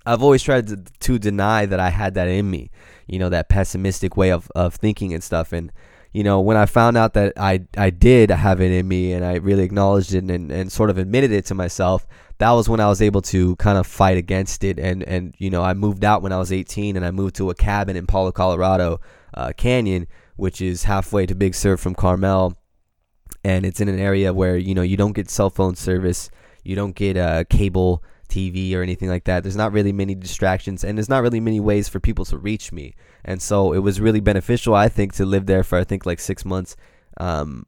[0.06, 2.70] I've always tried to, to deny that I had that in me,
[3.06, 5.52] you know, that pessimistic way of, of thinking and stuff.
[5.52, 5.72] And,
[6.16, 9.22] you know, when I found out that I, I did have it in me and
[9.22, 12.07] I really acknowledged it and, and sort of admitted it to myself,
[12.38, 14.79] that was when I was able to kind of fight against it.
[14.79, 17.50] And, and, you know, I moved out when I was 18 and I moved to
[17.50, 18.98] a cabin in Palo, Colorado
[19.35, 22.57] uh, Canyon, which is halfway to Big Sur from Carmel.
[23.44, 26.31] And it's in an area where, you know, you don't get cell phone service,
[26.64, 29.42] you don't get uh, cable TV or anything like that.
[29.42, 32.72] There's not really many distractions, and there's not really many ways for people to reach
[32.72, 32.94] me.
[33.24, 36.20] And so it was really beneficial, I think, to live there for I think like
[36.20, 36.76] six months,
[37.18, 37.66] um,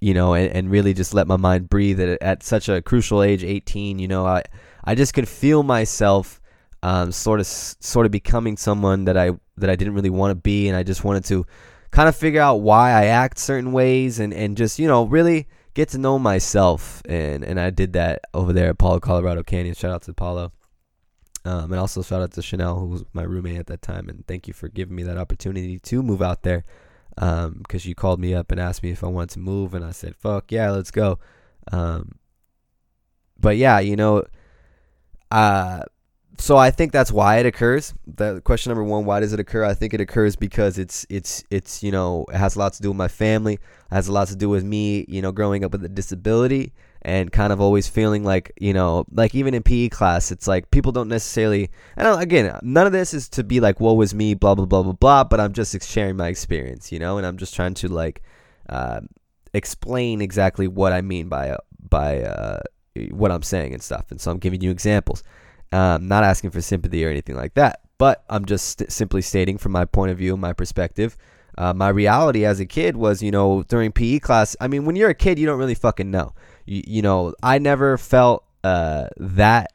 [0.00, 3.22] you know, and, and really just let my mind breathe at, at such a crucial
[3.22, 3.98] age, 18.
[3.98, 4.42] You know, I
[4.84, 6.40] I just could feel myself
[6.82, 10.34] um, sort of sort of becoming someone that I that I didn't really want to
[10.34, 11.46] be, and I just wanted to
[11.90, 15.46] kind of figure out why I act certain ways, and and just you know really
[15.74, 19.74] get to know myself, and and I did that over there at Palo Colorado Canyon.
[19.74, 20.52] Shout out to Palo.
[21.44, 24.26] Um, and also shout out to Chanel, who was my roommate at that time, and
[24.26, 26.64] thank you for giving me that opportunity to move out there.
[27.14, 29.84] Because um, you called me up and asked me if I wanted to move, and
[29.84, 31.18] I said, "Fuck yeah, let's go."
[31.72, 32.18] Um,
[33.38, 34.24] but yeah, you know,
[35.30, 35.82] uh,
[36.40, 37.92] so I think that's why it occurs.
[38.06, 39.64] The question number one, why does it occur?
[39.64, 42.82] I think it occurs because it's it's it's you know it has a lot to
[42.82, 45.64] do with my family, it has a lot to do with me, you know, growing
[45.64, 46.72] up with a disability
[47.02, 50.70] and kind of always feeling like you know like even in PE class, it's like
[50.70, 51.70] people don't necessarily.
[51.96, 54.82] And again, none of this is to be like woe was me, blah blah blah
[54.82, 55.24] blah blah.
[55.24, 58.22] But I'm just sharing my experience, you know, and I'm just trying to like
[58.70, 59.00] uh,
[59.52, 62.60] explain exactly what I mean by by uh,
[63.10, 64.10] what I'm saying and stuff.
[64.10, 65.22] And so I'm giving you examples.
[65.72, 69.56] Um, not asking for sympathy or anything like that, but I'm just st- simply stating
[69.56, 71.16] from my point of view, my perspective.
[71.56, 74.56] Uh, my reality as a kid was, you know, during PE class.
[74.60, 76.34] I mean, when you're a kid, you don't really fucking know.
[76.64, 79.72] You, you know, I never felt uh, that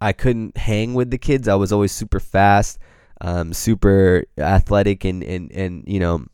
[0.00, 1.48] I couldn't hang with the kids.
[1.48, 2.78] I was always super fast,
[3.20, 6.26] um, super athletic, and, and and you know,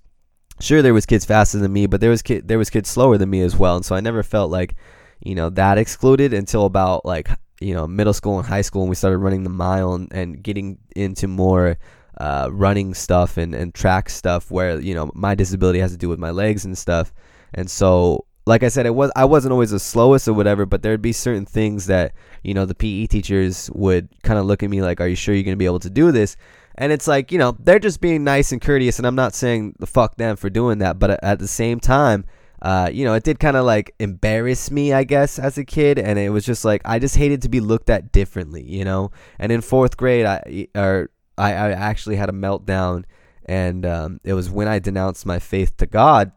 [0.61, 3.19] sure there was kids faster than me, but there was kid there was kids slower
[3.19, 3.77] than me as well.
[3.77, 4.75] And so I never felt like,
[5.21, 7.29] you know, that excluded until about like
[7.61, 10.43] you know middle school and high school and we started running the mile and, and
[10.43, 11.79] getting into more
[12.19, 16.09] uh, running stuff and, and track stuff where you know my disability has to do
[16.09, 17.13] with my legs and stuff.
[17.55, 20.83] And so like I said it was I wasn't always the slowest or whatever but
[20.83, 24.71] there'd be certain things that you know the PE teachers would kind of look at
[24.71, 26.37] me like are you sure you're gonna be able to do this?
[26.77, 29.77] And it's like you know they're just being nice and courteous and I'm not saying
[29.79, 32.25] the fuck them for doing that but at the same time
[32.63, 35.99] uh, you know, it did kind of like embarrass me, I guess, as a kid,
[35.99, 39.13] and it was just like I just hated to be looked at differently, you know.
[39.39, 43.05] And in fourth grade, I or I, I actually had a meltdown,
[43.47, 46.33] and um, it was when I denounced my faith to God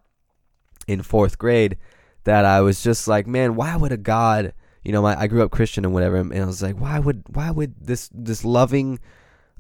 [0.87, 1.77] in fourth grade
[2.23, 5.43] that I was just like, man, why would a God, you know, my, I grew
[5.43, 8.99] up Christian and whatever, and I was like, why would why would this this loving,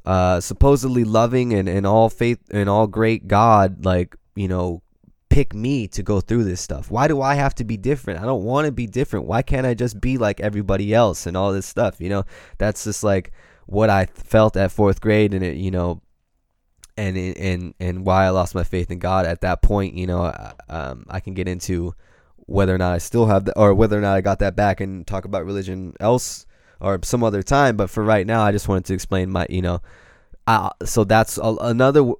[0.05, 4.81] uh, supposedly loving and and all faith and all great God like you know
[5.33, 6.91] pick me to go through this stuff?
[6.91, 8.21] Why do I have to be different?
[8.21, 9.25] I don't want to be different.
[9.25, 11.99] Why can't I just be like everybody else and all this stuff?
[11.99, 12.25] You know,
[12.59, 13.31] that's just like
[13.65, 16.01] what I felt at fourth grade, and it, you know,
[16.95, 19.95] and and and why I lost my faith in God at that point.
[19.95, 21.95] You know, um, I can get into
[22.45, 24.81] whether or not I still have that, or whether or not I got that back,
[24.81, 26.45] and talk about religion else
[26.79, 27.75] or some other time.
[27.75, 29.81] But for right now, I just wanted to explain my, you know,
[30.45, 32.11] uh, so that's a, another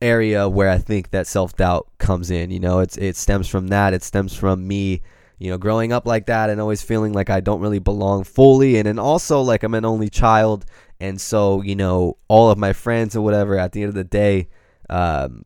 [0.00, 2.50] area where I think that self doubt comes in.
[2.50, 3.94] You know, it's it stems from that.
[3.94, 5.02] It stems from me,
[5.38, 8.76] you know, growing up like that and always feeling like I don't really belong fully,
[8.76, 10.64] and then also like I'm an only child,
[11.00, 13.58] and so you know, all of my friends or whatever.
[13.58, 14.48] At the end of the day,
[14.90, 15.44] um,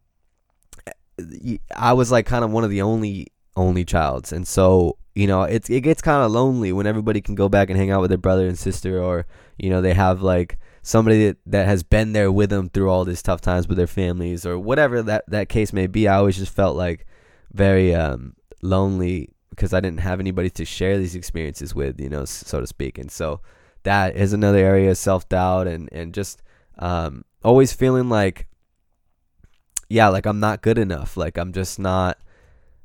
[1.76, 5.42] I was like kind of one of the only only childs, and so you know,
[5.42, 8.10] it's it gets kind of lonely when everybody can go back and hang out with
[8.10, 9.26] their brother and sister, or
[9.58, 13.04] you know, they have like somebody that, that has been there with them through all
[13.04, 16.08] these tough times with their families or whatever that, that case may be.
[16.08, 17.06] I always just felt like
[17.52, 22.24] very um, lonely because I didn't have anybody to share these experiences with, you know,
[22.24, 22.98] so to speak.
[22.98, 23.40] And so
[23.82, 26.42] that is another area of self doubt and, and just
[26.78, 28.46] um, always feeling like
[29.90, 31.16] yeah, like I'm not good enough.
[31.16, 32.16] Like I'm just not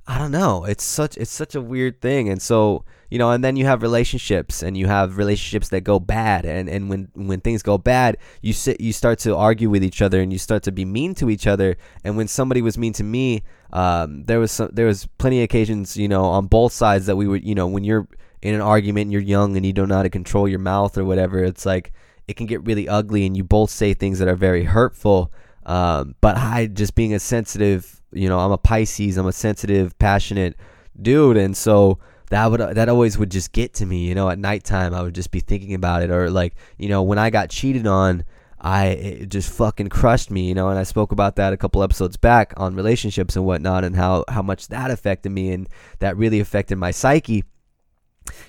[0.08, 0.66] I don't know.
[0.66, 2.30] It's such it's such a weird thing.
[2.30, 6.00] And so, you know, and then you have relationships and you have relationships that go
[6.00, 9.84] bad and, and when when things go bad, you sit you start to argue with
[9.84, 11.78] each other and you start to be mean to each other.
[12.04, 15.46] And when somebody was mean to me, um, there was some, there was plenty of
[15.46, 18.08] occasions, you know, on both sides that we would, you know, when you're
[18.42, 20.98] in an argument and you're young and you don't know how to control your mouth
[20.98, 21.94] or whatever, it's like
[22.28, 25.32] it can get really ugly and you both say things that are very hurtful.
[25.66, 29.18] Um, but I just being a sensitive you know, I'm a Pisces.
[29.18, 30.56] I'm a sensitive, passionate
[31.00, 34.08] dude, and so that would that always would just get to me.
[34.08, 37.04] You know, at nighttime I would just be thinking about it, or like you know
[37.04, 38.24] when I got cheated on.
[38.58, 41.84] I it just fucking crushed me, you know, and I spoke about that a couple
[41.84, 46.18] episodes back on relationships and whatnot, and how how much that affected me, and that
[46.18, 47.44] really affected my psyche.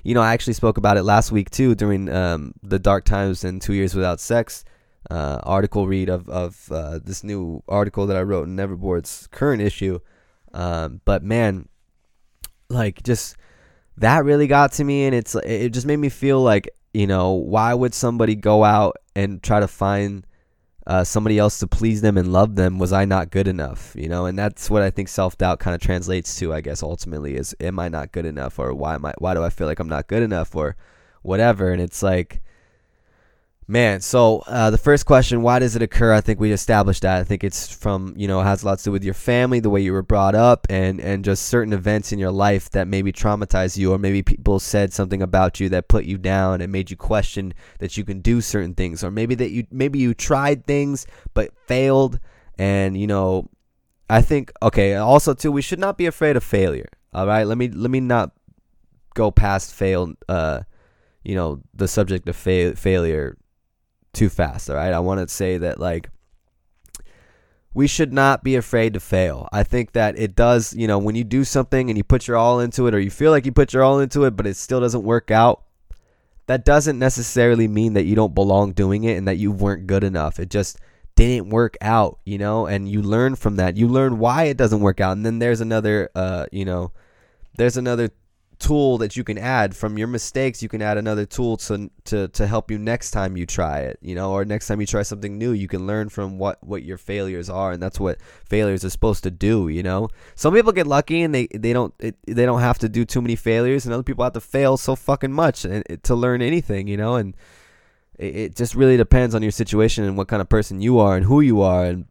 [0.05, 3.45] You know, I actually spoke about it last week too during um, the dark times
[3.45, 4.65] and two years without sex
[5.11, 9.63] uh, article read of of uh, this new article that I wrote in Neverboard's current
[9.63, 9.99] issue.
[10.53, 11.69] Um, but man,
[12.69, 13.37] like just
[13.99, 17.33] that really got to me, and it's it just made me feel like you know
[17.33, 20.27] why would somebody go out and try to find
[20.87, 22.79] uh, somebody else to please them and love them?
[22.79, 23.95] Was I not good enough?
[23.97, 26.53] You know, and that's what I think self doubt kind of translates to.
[26.53, 29.43] I guess ultimately is am I not good enough, or why am I why do
[29.43, 30.77] I feel like I'm not good enough, or
[31.23, 31.71] whatever?
[31.73, 32.41] And it's like
[33.69, 36.13] Man, so uh, the first question, why does it occur?
[36.13, 37.19] I think we established that.
[37.19, 39.59] I think it's from, you know, it has a lot to do with your family,
[39.59, 42.87] the way you were brought up, and, and just certain events in your life that
[42.87, 46.71] maybe traumatized you, or maybe people said something about you that put you down and
[46.71, 50.15] made you question that you can do certain things, or maybe that you maybe you
[50.15, 52.21] tried things but failed,
[52.57, 53.51] and you know,
[54.09, 54.95] I think okay.
[54.95, 56.89] Also, too, we should not be afraid of failure.
[57.13, 58.31] All right, let me let me not
[59.15, 60.13] go past fail.
[60.29, 60.61] Uh,
[61.25, 63.37] you know, the subject of fa- failure
[64.17, 64.69] too fast.
[64.69, 64.93] All right.
[64.93, 66.11] I want to say that, like,
[67.75, 69.49] we should not be afraid to fail.
[69.53, 72.37] I think that it does, you know, when you do something and you put your
[72.37, 74.57] all into it, or you feel like you put your all into it, but it
[74.57, 75.63] still doesn't work out,
[76.47, 80.05] that doesn't necessarily mean that you don't belong doing it and that you weren't good
[80.05, 80.41] enough.
[80.41, 80.79] It just
[81.17, 83.77] didn't work out, you know, and you learn from that.
[83.77, 85.13] You learn why it doesn't work out.
[85.13, 86.93] And then there's another, uh, you know,
[87.59, 88.11] there's another
[88.59, 89.77] tool that you can add.
[89.77, 93.37] From your mistakes you can add another tool to to to help you next time
[93.37, 96.09] you try it you know or next time you try something new you can learn
[96.09, 99.83] from what what your failures are and that's what failures are supposed to do you
[99.83, 100.09] know?
[100.35, 103.21] Some people get lucky and they they don't it, they don't have to do too
[103.21, 106.97] many failures and other people have to fail so fucking much to learn anything you
[106.97, 107.17] know?
[107.17, 107.37] And
[108.19, 111.17] it, it just really depends on your situation and what kind of person you are
[111.17, 112.07] and who you are and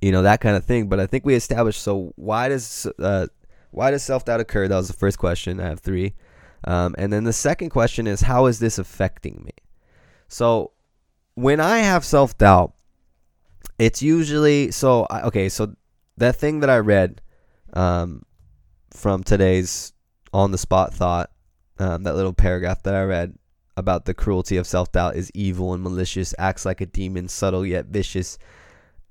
[0.00, 0.88] you know that kind of thing.
[0.88, 3.26] But i think we established so why does uh,
[3.74, 4.68] why does self doubt occur?
[4.68, 5.60] That was the first question.
[5.60, 6.14] I have three.
[6.66, 9.52] Um, and then the second question is, how is this affecting me?
[10.28, 10.72] So
[11.34, 12.74] when I have self doubt,
[13.78, 15.06] it's usually so.
[15.10, 15.74] Okay, so
[16.16, 17.20] that thing that I read
[17.72, 18.22] um,
[18.92, 19.92] from today's
[20.32, 21.30] on the spot thought,
[21.78, 23.36] um, that little paragraph that I read
[23.76, 27.66] about the cruelty of self doubt is evil and malicious, acts like a demon, subtle
[27.66, 28.38] yet vicious.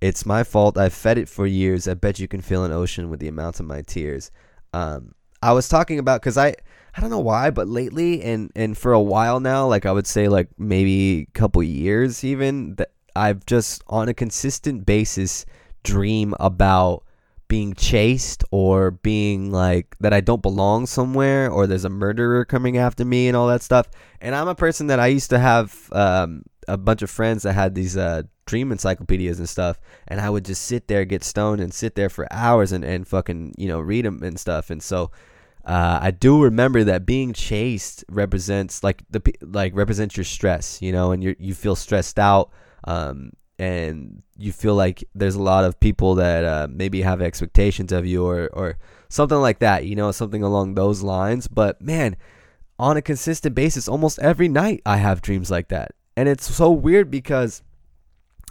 [0.02, 0.78] It's my fault.
[0.78, 1.88] I've fed it for years.
[1.88, 4.32] I bet you can fill an ocean with the amount of my tears.
[4.74, 6.56] Um, I was talking about because I
[6.96, 10.08] I don't know why, but lately and and for a while now, like I would
[10.08, 15.46] say, like maybe a couple years even, that I've just on a consistent basis
[15.84, 17.04] dream about
[17.48, 22.78] being chased or being like that I don't belong somewhere or there's a murderer coming
[22.78, 23.90] after me and all that stuff.
[24.22, 27.54] And I'm a person that I used to have um, a bunch of friends that
[27.54, 31.62] had these uh, dream encyclopedias and stuff, and I would just sit there, get stoned,
[31.62, 34.70] and sit there for hours and, and fucking you know read them and stuff.
[34.70, 35.12] And so
[35.66, 40.92] uh, I do remember that being chased represents like the like represents your stress, you
[40.92, 42.52] know, and you you feel stressed out,
[42.84, 47.94] um, and you feel like there's a lot of people that uh, maybe have expectations
[47.94, 51.48] of you or or something like that, you know, something along those lines.
[51.48, 52.18] But man,
[52.78, 56.72] on a consistent basis, almost every night I have dreams like that, and it's so
[56.72, 57.62] weird because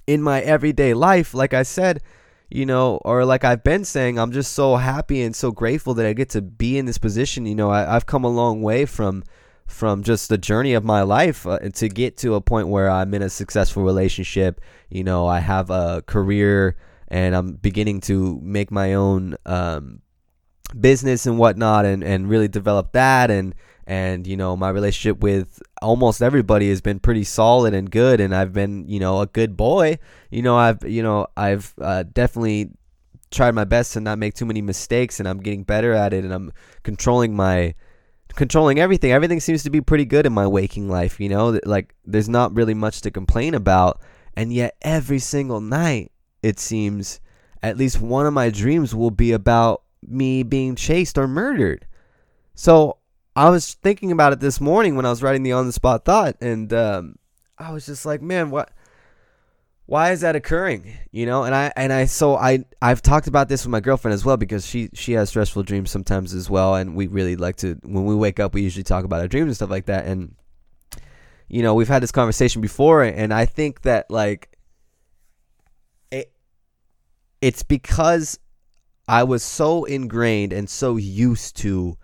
[0.06, 2.02] in my everyday life, like I said,
[2.50, 6.06] you know, or like I've been saying, I'm just so happy and so grateful that
[6.06, 7.46] I get to be in this position.
[7.46, 9.24] You know, I, have come a long way from
[9.66, 13.14] from just the journey of my life uh, to get to a point where I'm
[13.14, 14.60] in a successful relationship.
[14.90, 16.76] You know, I have a career
[17.08, 20.02] and I'm beginning to make my own um,
[20.78, 23.54] business and whatnot, and and really develop that and
[23.86, 28.34] and you know my relationship with almost everybody has been pretty solid and good and
[28.34, 29.98] i've been you know a good boy.
[30.30, 32.70] You know i've you know i've uh, definitely
[33.30, 36.24] tried my best to not make too many mistakes and i'm getting better at it
[36.24, 36.52] and i'm
[36.82, 37.74] controlling my
[38.34, 39.12] controlling everything.
[39.12, 41.58] Everything seems to be pretty good in my waking life you know?
[41.64, 44.00] Like there's not really much to complain about.
[44.36, 46.12] And yet every single night
[46.42, 47.20] it seems
[47.62, 51.86] at least one of my dreams will be about me being chased or murdered.
[52.54, 52.98] So
[53.34, 56.04] I was thinking about it this morning when I was writing the on the spot
[56.04, 57.16] thought, and um,
[57.58, 58.70] I was just like, man, what?
[59.86, 60.92] Why is that occurring?
[61.10, 64.14] You know, and I and I so I I've talked about this with my girlfriend
[64.14, 67.56] as well because she she has stressful dreams sometimes as well, and we really like
[67.56, 70.06] to when we wake up we usually talk about our dreams and stuff like that,
[70.06, 70.34] and
[71.48, 74.56] you know we've had this conversation before, and I think that like
[76.10, 76.32] it
[77.40, 78.38] it's because
[79.08, 81.96] I was so ingrained and so used to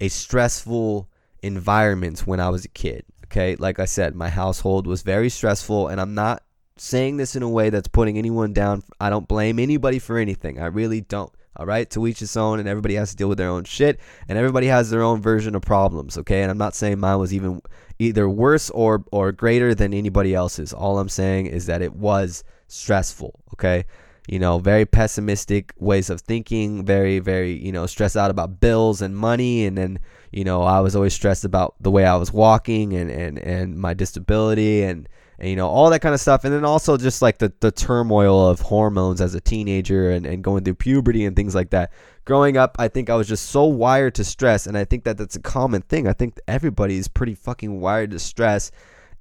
[0.00, 1.08] a stressful
[1.42, 3.04] environment when I was a kid.
[3.26, 6.42] Okay, like I said, my household was very stressful, and I'm not
[6.76, 8.82] saying this in a way that's putting anyone down.
[9.00, 10.60] I don't blame anybody for anything.
[10.60, 11.32] I really don't.
[11.58, 13.98] All right, to each his own, and everybody has to deal with their own shit,
[14.28, 16.18] and everybody has their own version of problems.
[16.18, 17.62] Okay, and I'm not saying mine was even
[17.98, 20.74] either worse or or greater than anybody else's.
[20.74, 23.40] All I'm saying is that it was stressful.
[23.54, 23.86] Okay,
[24.26, 29.00] you know, very pessimistic ways of thinking, very, very, you know, stressed out about bills
[29.00, 29.64] and money.
[29.66, 29.98] And then,
[30.32, 33.78] you know, I was always stressed about the way I was walking and, and, and
[33.78, 35.08] my disability and,
[35.38, 36.44] and, you know, all that kind of stuff.
[36.44, 40.42] And then also just like the, the turmoil of hormones as a teenager and, and
[40.42, 41.92] going through puberty and things like that.
[42.24, 44.66] Growing up, I think I was just so wired to stress.
[44.66, 46.08] And I think that that's a common thing.
[46.08, 48.72] I think everybody is pretty fucking wired to stress.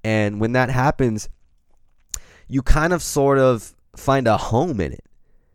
[0.04, 1.30] And when that happens,
[2.48, 5.06] you kind of sort of find a home in it.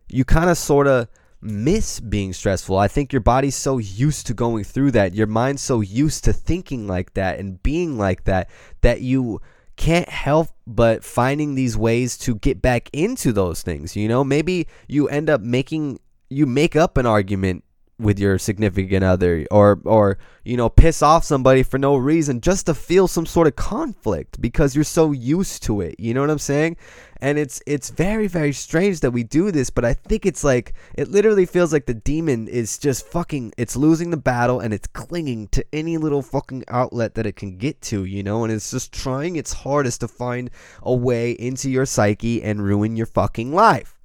[0.09, 1.07] You kind of sort of
[1.41, 2.77] miss being stressful.
[2.77, 6.33] I think your body's so used to going through that, your mind's so used to
[6.33, 8.49] thinking like that and being like that
[8.81, 9.41] that you
[9.75, 13.95] can't help but finding these ways to get back into those things.
[13.95, 17.63] You know, maybe you end up making you make up an argument
[18.01, 22.65] with your significant other or or you know piss off somebody for no reason just
[22.65, 25.95] to feel some sort of conflict because you're so used to it.
[25.99, 26.77] You know what i'm saying?
[27.21, 30.73] And it's it's very very strange that we do this but i think it's like
[30.95, 34.87] it literally feels like the demon is just fucking it's losing the battle and it's
[34.87, 38.43] clinging to any little fucking outlet that it can get to you know?
[38.43, 40.49] And it's just trying its hardest to find
[40.81, 44.00] a way into your psyche and ruin your fucking life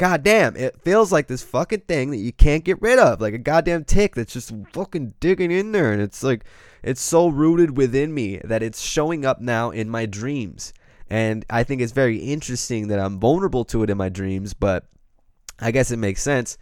[0.00, 3.34] God damn, it feels like this fucking thing that you can't get rid of, like
[3.34, 6.46] a goddamn tick that's just fucking digging in there, and it's like
[6.82, 10.72] it's so rooted within me that it's showing up now in my dreams,
[11.10, 14.86] and I think it's very interesting that I'm vulnerable to it in my dreams, but
[15.58, 16.56] I guess it makes sense,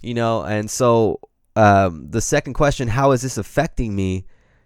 [0.00, 0.44] you know.
[0.44, 1.18] And so
[1.56, 4.24] um, the second question, how is this affecting me?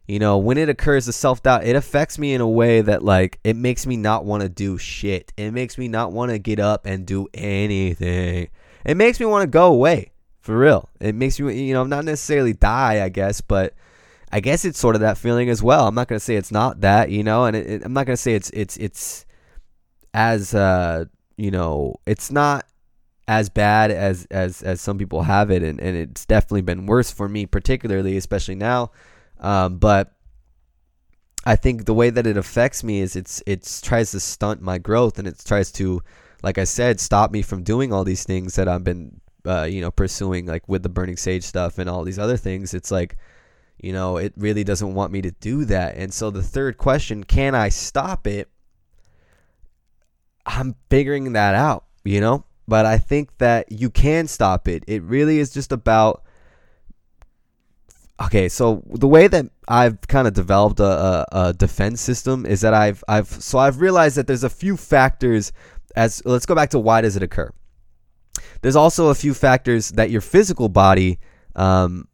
[0.08, 3.04] You know, when it occurs, the self doubt, it affects me in a way that,
[3.04, 5.34] like, it makes me not want to do shit.
[5.36, 8.48] It makes me not want to get up and do anything.
[8.86, 10.88] It makes me want to go away, for real.
[10.98, 13.74] It makes me, you know, not necessarily die, I guess, but
[14.32, 15.86] I guess it's sort of that feeling as well.
[15.86, 18.16] I'm not to say it's not that, you know, and it, it, I'm not to
[18.16, 19.26] say it's, it's, it's
[20.14, 21.04] as, uh,
[21.36, 22.64] you know, it's not
[23.26, 25.62] as bad as, as, as some people have it.
[25.62, 28.90] And, and it's definitely been worse for me, particularly, especially now
[29.40, 30.12] um, but
[31.44, 34.78] I think the way that it affects me is it's it tries to stunt my
[34.78, 36.02] growth and it tries to,
[36.42, 39.80] like I said, stop me from doing all these things that I've been, uh, you
[39.80, 42.74] know, pursuing like with the burning sage stuff and all these other things.
[42.74, 43.16] It's like,
[43.80, 45.96] you know, it really doesn't want me to do that.
[45.96, 48.50] And so the third question, can I stop it?
[50.44, 54.82] I'm figuring that out, you know, but I think that you can stop it.
[54.86, 56.24] It really is just about
[58.24, 62.60] okay, so the way that I've kind of developed a, a, a, defense system is
[62.62, 65.52] that I've I've so I've realized that there's a few factors
[65.96, 67.50] as let's go back to why does it occur.
[68.62, 71.18] There's also a few factors that your physical body
[71.56, 72.08] um,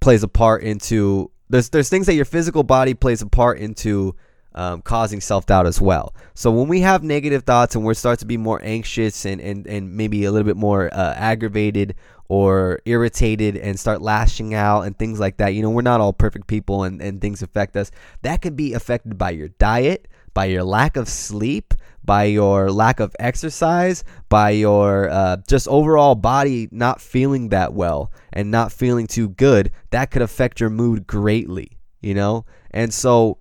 [0.00, 1.30] plays a part into.
[1.48, 4.14] There's there's things that your physical body plays a part into
[4.54, 6.14] um, causing self doubt as well.
[6.34, 9.66] So when we have negative thoughts and we start to be more anxious and, and,
[9.66, 11.94] and maybe a little bit more uh, aggravated
[12.28, 16.12] or irritated and start lashing out and things like that, you know, we're not all
[16.12, 17.90] perfect people and, and things affect us.
[18.22, 21.74] That could be affected by your diet, by your lack of sleep,
[22.04, 28.12] by your lack of exercise, by your uh, just overall body not feeling that well
[28.32, 29.70] and not feeling too good.
[29.90, 32.44] That could affect your mood greatly, you know?
[32.70, 33.38] And so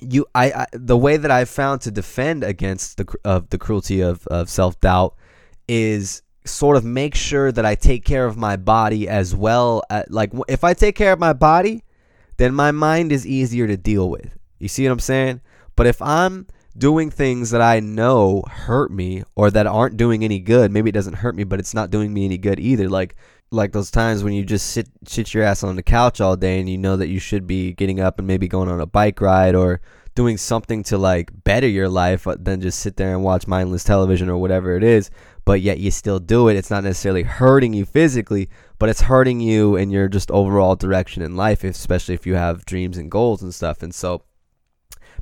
[0.00, 4.00] you I, I, the way that I've found to defend against the of the cruelty
[4.00, 5.16] of, of self doubt
[5.68, 9.82] is sort of make sure that I take care of my body as well.
[9.90, 11.84] At, like if I take care of my body,
[12.36, 14.36] then my mind is easier to deal with.
[14.58, 15.40] You see what I'm saying?
[15.76, 16.46] But if I'm
[16.76, 20.94] doing things that I know hurt me or that aren't doing any good, maybe it
[20.94, 22.88] doesn't hurt me, but it's not doing me any good either.
[22.88, 23.16] Like
[23.50, 26.60] like those times when you just sit sit your ass on the couch all day
[26.60, 29.20] and you know that you should be getting up and maybe going on a bike
[29.20, 29.80] ride or
[30.18, 33.84] doing something to like better your life uh, than just sit there and watch mindless
[33.84, 35.12] television or whatever it is
[35.44, 36.56] but yet you still do it.
[36.56, 38.48] It's not necessarily hurting you physically
[38.80, 42.64] but it's hurting you in your just overall direction in life especially if you have
[42.64, 43.80] dreams and goals and stuff.
[43.80, 44.24] And so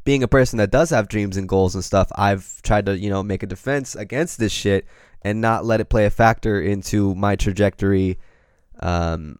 [0.04, 3.10] being a person that does have dreams and goals and stuff i've tried to you
[3.10, 4.86] know make a defense against this shit
[5.22, 8.16] and not let it play a factor into my trajectory
[8.78, 9.36] um,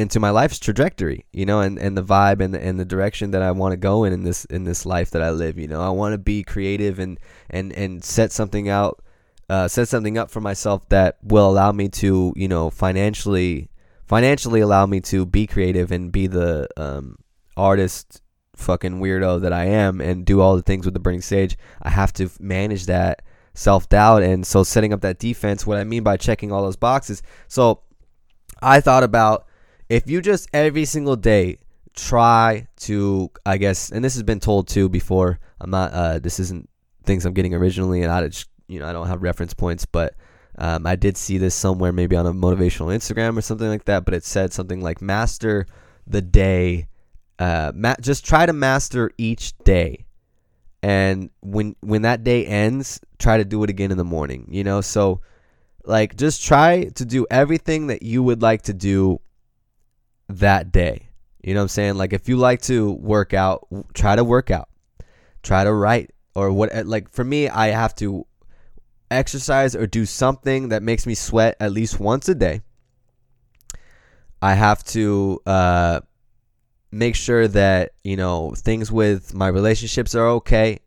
[0.00, 3.32] into my life's trajectory, you know, and, and the vibe and the, and the direction
[3.32, 5.58] that I want to go in in this in this life that I live.
[5.58, 7.18] You know, I want to be creative and
[7.50, 9.02] and and set something out,
[9.50, 13.70] uh, set something up for myself that will allow me to, you know, financially
[14.06, 17.16] financially allow me to be creative and be the um,
[17.56, 18.22] artist
[18.56, 21.56] fucking weirdo that I am and do all the things with the burning sage.
[21.82, 23.22] I have to manage that
[23.54, 25.66] self doubt and so setting up that defense.
[25.66, 27.22] What I mean by checking all those boxes.
[27.48, 27.82] So
[28.62, 29.46] I thought about
[29.90, 31.58] if you just every single day
[31.94, 36.40] try to i guess and this has been told too before i'm not uh this
[36.40, 36.68] isn't
[37.04, 40.14] things i'm getting originally and i just you know i don't have reference points but
[40.58, 44.04] um, i did see this somewhere maybe on a motivational instagram or something like that
[44.04, 45.66] but it said something like master
[46.06, 46.86] the day
[47.40, 50.04] uh ma- just try to master each day.
[50.82, 54.62] And when when that day ends try to do it again in the morning you
[54.62, 54.80] know?
[54.80, 55.20] So
[55.84, 59.20] like just try to do everything that you would like to do
[60.38, 61.08] that day.
[61.42, 61.94] You know what I'm saying?
[61.96, 64.68] Like if you like to work out, try to work out.
[65.42, 68.26] Try to write or what eh, like for me I have to
[69.10, 72.62] exercise or do something that makes me sweat at least once a day.
[74.42, 76.00] I have to uh,
[76.90, 80.78] make sure that, you know, things with my relationships are okay.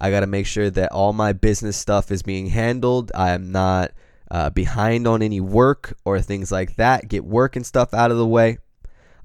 [0.00, 3.10] I got to make sure that all my business stuff is being handled.
[3.14, 3.92] I am not
[4.30, 7.08] uh, behind on any work or things like that.
[7.08, 8.58] Get work and stuff out of the way.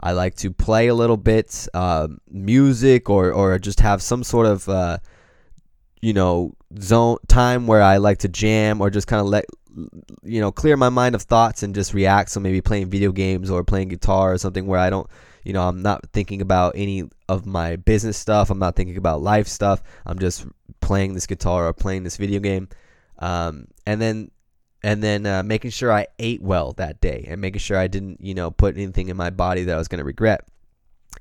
[0.03, 4.45] I like to play a little bit, uh, music, or or just have some sort
[4.45, 4.97] of uh,
[6.01, 9.45] you know zone time where I like to jam or just kind of let
[10.23, 12.31] you know clear my mind of thoughts and just react.
[12.31, 15.09] So maybe playing video games or playing guitar or something where I don't
[15.45, 18.49] you know I'm not thinking about any of my business stuff.
[18.49, 19.81] I'm not thinking about life stuff.
[20.05, 20.45] I'm just
[20.81, 22.67] playing this guitar or playing this video game.
[23.19, 24.31] Um, and then
[24.83, 28.19] and then uh, making sure I ate well that day and making sure I didn't,
[28.21, 30.45] you know, put anything in my body that I was going to regret.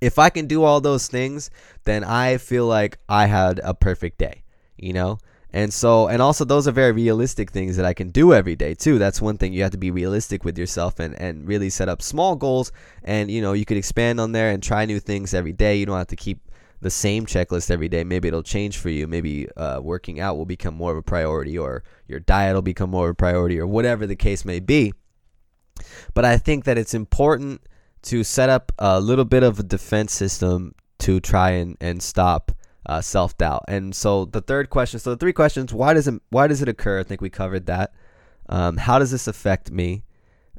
[0.01, 1.51] If I can do all those things,
[1.85, 4.43] then I feel like I had a perfect day,
[4.77, 5.19] you know?
[5.55, 8.75] And so, and also, those are very realistic things that I can do every day,
[8.75, 8.99] too.
[8.99, 9.53] That's one thing.
[9.53, 12.73] You have to be realistic with yourself and, and really set up small goals.
[13.05, 15.77] And, you know, you could expand on there and try new things every day.
[15.77, 16.41] You don't have to keep
[16.83, 18.05] the same checklist every day.
[18.05, 19.07] Maybe it'll change for you.
[19.07, 22.91] Maybe uh, working out will become more of a priority, or your diet will become
[22.91, 24.93] more of a priority, or whatever the case may be.
[26.14, 27.62] But I think that it's important
[28.03, 32.53] to set up a little bit of a defense system to try and, and stop
[32.87, 33.64] uh, self doubt.
[33.68, 36.68] And so the third question, so the three questions: Why does it why does it
[36.68, 37.01] occur?
[37.01, 37.93] I think we covered that.
[38.49, 40.03] Um, how does this affect me?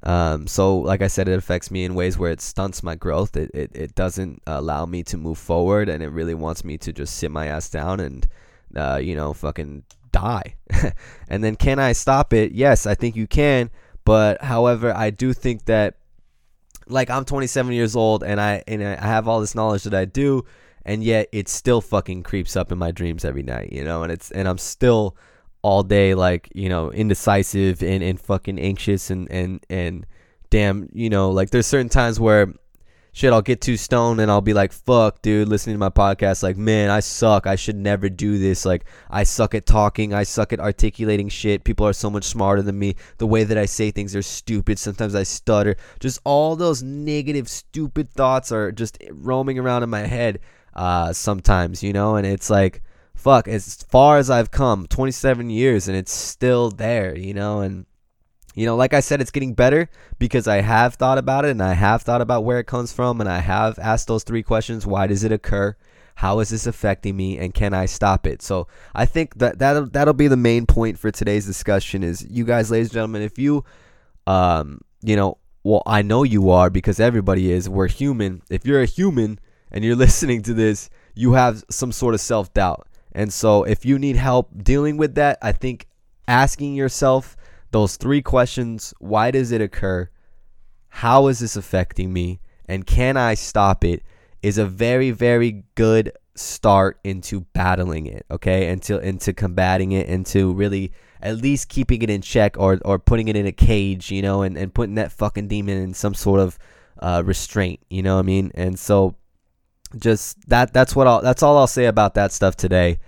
[0.04, 3.38] Um, so, like I said, it affects me in ways where it stunts my growth.
[3.38, 6.92] It, it, it doesn't allow me to move forward, and it really wants me to
[6.92, 8.28] just sit my ass down and,
[8.76, 10.56] uh, you know, fucking die.
[11.30, 12.52] and then, can I stop it?
[12.52, 13.70] Yes, I think you can.
[14.04, 15.96] But, however, I do think that,
[16.88, 20.04] like, I'm 27 years old, and I and I have all this knowledge that I
[20.04, 20.44] do,
[20.86, 24.12] and yet it still fucking creeps up in my dreams every night, you know, and
[24.12, 25.16] it's and I'm still
[25.64, 30.06] all day like you know indecisive and, and fucking anxious and and and
[30.50, 32.54] damn you know like there's certain times where
[33.14, 36.44] shit I'll get too stoned and I'll be like fuck dude listening to my podcast
[36.44, 37.48] like man I suck.
[37.48, 38.66] I should never do this.
[38.66, 40.14] Like I suck at talking.
[40.14, 41.64] I suck at articulating shit.
[41.64, 42.96] People are so much smarter than me.
[43.20, 44.80] The way that I say things are stupid.
[44.80, 45.78] Sometimes I stutter.
[46.00, 50.40] Just all those negative stupid thoughts are just roaming around in my head
[50.76, 52.16] uh sometimes you know?
[52.18, 52.82] And it's like
[53.24, 57.86] fuck, as far as I've come, 27 years, and it's still there, you know, and
[58.54, 61.64] you know, like I said, it's getting better because I have thought about it and
[61.64, 64.86] I have thought about where it comes from and I have asked those three questions.
[64.86, 65.76] Why does it occur?
[66.16, 68.44] How is this affecting me and can I stop it?
[68.44, 72.46] So I think that that'll, that'll be the main point for today's discussion is you
[72.46, 73.66] guys, ladies and gentlemen, if you,
[74.28, 77.68] um, you know, well, I know you are because everybody is.
[77.68, 78.44] We're human.
[78.52, 79.40] If you're a human
[79.72, 82.88] and you're listening to this, you have some sort of self doubt.
[83.14, 85.88] And so, if you need help dealing with that, I think
[86.28, 87.38] asking yourself
[87.72, 90.10] those three questions why does it occur?
[90.90, 92.40] How is this affecting me?
[92.68, 94.04] And can I stop it?
[94.42, 98.70] Is a very, very good start into battling it, okay?
[98.70, 100.92] Into into combating it, into really
[101.22, 104.42] at least keeping it in check or or putting it in a cage, you know,
[104.42, 106.60] and, and putting that fucking demon in some sort of
[107.00, 108.52] uh, restraint, you know what I mean?
[108.56, 109.16] And so
[109.98, 113.00] just that that's what I'll that's all I'll say about that stuff today.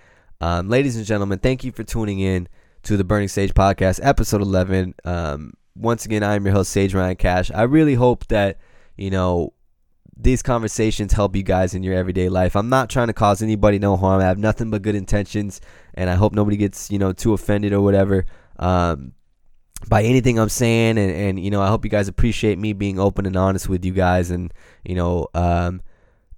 [0.42, 2.48] Um, ladies and gentlemen, thank you for tuning in
[2.84, 4.96] to the Burning Sage podcast, episode 11.
[5.04, 7.52] Um, once again, I am your host, Sage Ryan Cash.
[7.52, 8.60] I really hope that,
[8.96, 9.54] you know,
[10.18, 12.56] these conversations help you guys in your everyday life.
[12.56, 14.22] I'm not trying to cause anybody no harm.
[14.22, 15.62] I have nothing but good intentions,
[15.94, 18.26] and I hope nobody gets, you know, too offended or whatever.
[18.58, 19.14] Um,
[19.90, 23.00] by anything I'm saying, and, and you know, I hope you guys appreciate me being
[23.00, 25.82] open and honest with you guys, and you know, um,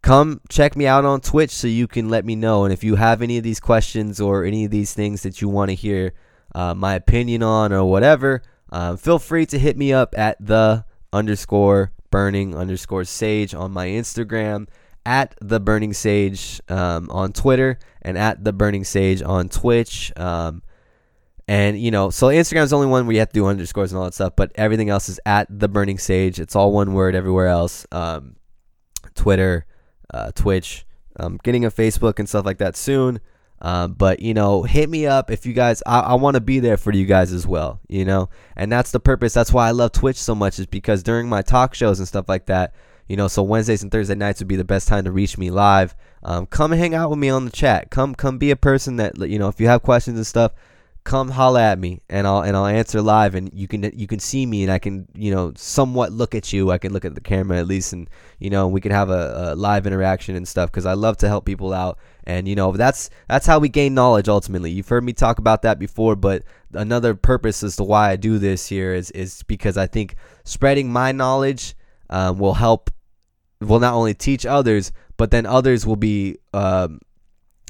[0.02, 2.64] come check me out on Twitch so you can let me know.
[2.64, 5.50] And if you have any of these questions or any of these things that you
[5.50, 6.14] want to hear
[6.56, 8.42] uh, my opinion on or whatever,
[8.72, 13.88] um, feel free to hit me up at the underscore burning underscore sage on my
[13.88, 14.68] Instagram,
[15.06, 20.12] at the burning sage um, on Twitter, and at the burning sage on Twitch.
[20.18, 20.64] Um,
[21.48, 23.92] and you know, so Instagram is the only one where you have to do underscores
[23.92, 26.40] and all that stuff, but everything else is at the burning sage.
[26.40, 27.86] It's all one word everywhere else.
[27.92, 28.36] Um,
[29.16, 29.66] Twitter,
[30.14, 30.86] uh, Twitch.
[31.20, 33.20] Um, getting a Facebook and stuff like that soon.
[33.60, 35.82] Um, but you know, hit me up if you guys.
[35.86, 37.80] I, I want to be there for you guys as well.
[37.88, 39.34] You know, and that's the purpose.
[39.34, 40.60] That's why I love Twitch so much.
[40.60, 42.76] Is because during my talk shows and stuff like that,
[43.08, 45.50] you know, so Wednesdays and Thursday nights would be the best time to reach me
[45.50, 45.96] live.
[46.24, 47.90] Um, come hang out with me on the chat.
[47.90, 49.48] Come, come be a person that you know.
[49.48, 50.52] If you have questions and stuff,
[51.08, 54.20] come holla at me and I'll and I'll answer live and you can you can
[54.20, 56.70] see me and I can you know somewhat look at you.
[56.70, 59.54] I can look at the camera at least and you know we can have a,
[59.54, 61.98] a live interaction and stuff because I love to help people out.
[62.26, 64.70] And you know that's that's how we gain knowledge ultimately.
[64.70, 66.44] You've heard me talk about that before but
[66.74, 70.92] another purpose as to why I do this here is is because I think spreading
[70.92, 71.74] my knowledge
[72.10, 72.92] um, will help
[73.62, 77.00] will not only teach others but then others will be um,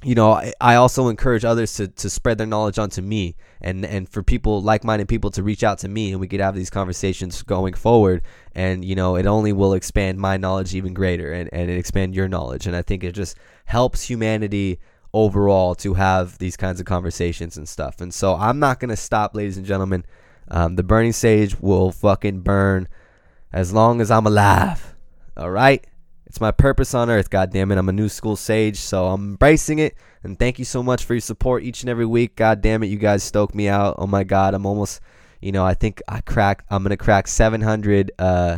[0.04, 4.08] you know, I, also encourage others to, to spread their knowledge onto me and, and
[4.08, 6.70] for people, like minded people, to reach out to me and we could have these
[6.70, 8.22] conversations going forward.
[8.54, 12.28] And, you know, it only will expand my knowledge even greater and, and expand your
[12.28, 12.68] knowledge.
[12.68, 14.80] And I think it just helps humanity
[15.14, 18.00] overall to have these kinds of conversations and stuff.
[18.00, 20.06] And so I'm not going to stop, ladies and gentlemen.
[20.50, 22.88] Um, the burning sage will fucking burn
[23.52, 24.96] as long as I'm alive.
[25.36, 25.86] All right?
[26.28, 27.78] It's my purpose on earth, God damn it!
[27.78, 29.96] I'm a new school sage, so I'm embracing it.
[30.24, 32.36] And thank you so much for your support each and every week.
[32.36, 33.96] God damn it, you guys stoke me out.
[33.98, 35.00] Oh my god, I'm almost,
[35.40, 38.58] you know, I think I cracked, I'm gonna crack 700 uh,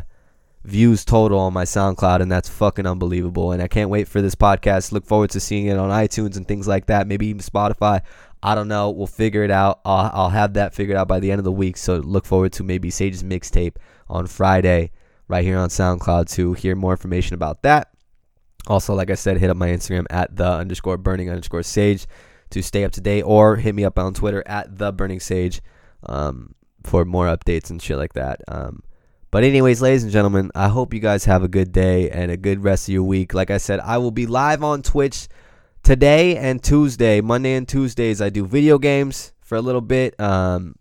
[0.64, 3.52] views total on my SoundCloud, and that's fucking unbelievable.
[3.52, 4.92] And I can't wait for this podcast.
[4.92, 7.06] Look forward to seeing it on iTunes and things like that.
[7.06, 8.02] Maybe even Spotify.
[8.42, 8.90] I don't know.
[8.90, 9.82] We'll figure it out.
[9.86, 11.78] I'll, I'll have that figured out by the end of the week.
[11.78, 13.76] So look forward to maybe Sage's mixtape
[14.10, 14.90] on Friday
[15.30, 17.94] right here on SoundCloud to hear more information about that.
[18.68, 22.06] Also, like I said, hit up my Instagram at the underscore burning underscore sage
[22.50, 25.62] to stay up to date, or hit me up on Twitter at the burning sage
[26.08, 28.42] um, for more updates and shit like that.
[28.48, 28.82] Um,
[29.32, 32.38] but anyways, ladies and gentlemen, I hope you guys have a good day and a
[32.38, 33.36] good rest of your week.
[33.36, 35.28] Like I said, I will be live on Twitch
[35.84, 38.22] today and Tuesday, Monday and Tuesdays.
[38.22, 40.76] I do video games for a little bit, um,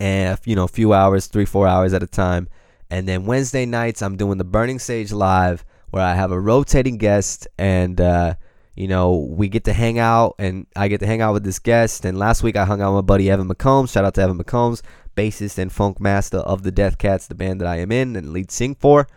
[0.00, 2.48] and you know, a few hours, three, four hours at a time.
[2.90, 6.98] And then Wednesday nights, I'm doing the Burning Sage Live where I have a rotating
[6.98, 8.34] guest and, uh,
[8.74, 11.58] you know, we get to hang out and I get to hang out with this
[11.58, 12.04] guest.
[12.04, 13.92] And last week I hung out with my buddy Evan McCombs.
[13.92, 14.82] Shout out to Evan McCombs,
[15.16, 18.32] bassist and funk master of the Death Cats, the band that I am in and
[18.32, 19.08] lead sing for.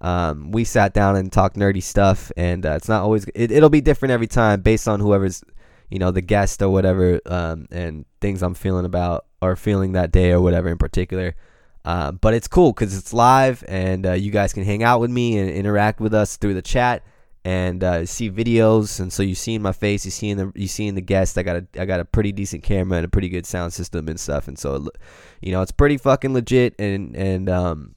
[0.00, 3.26] Um, we sat down and talked nerdy stuff, and uh, it's not always.
[3.34, 5.44] It, it'll be different every time based on whoever's,
[5.90, 10.10] you know, the guest or whatever, um, and things I'm feeling about or feeling that
[10.10, 11.34] day or whatever in particular.
[11.84, 15.10] Uh, but it's cool because it's live and uh, you guys can hang out with
[15.10, 17.02] me and interact with us through the chat
[17.44, 19.00] and uh, see videos.
[19.00, 21.00] And so you see in my face, you see in the you see in the
[21.00, 21.38] guest.
[21.38, 24.08] I got a I got a pretty decent camera and a pretty good sound system
[24.08, 24.46] and stuff.
[24.46, 24.88] And so
[25.40, 27.94] you know it's pretty fucking legit and and um,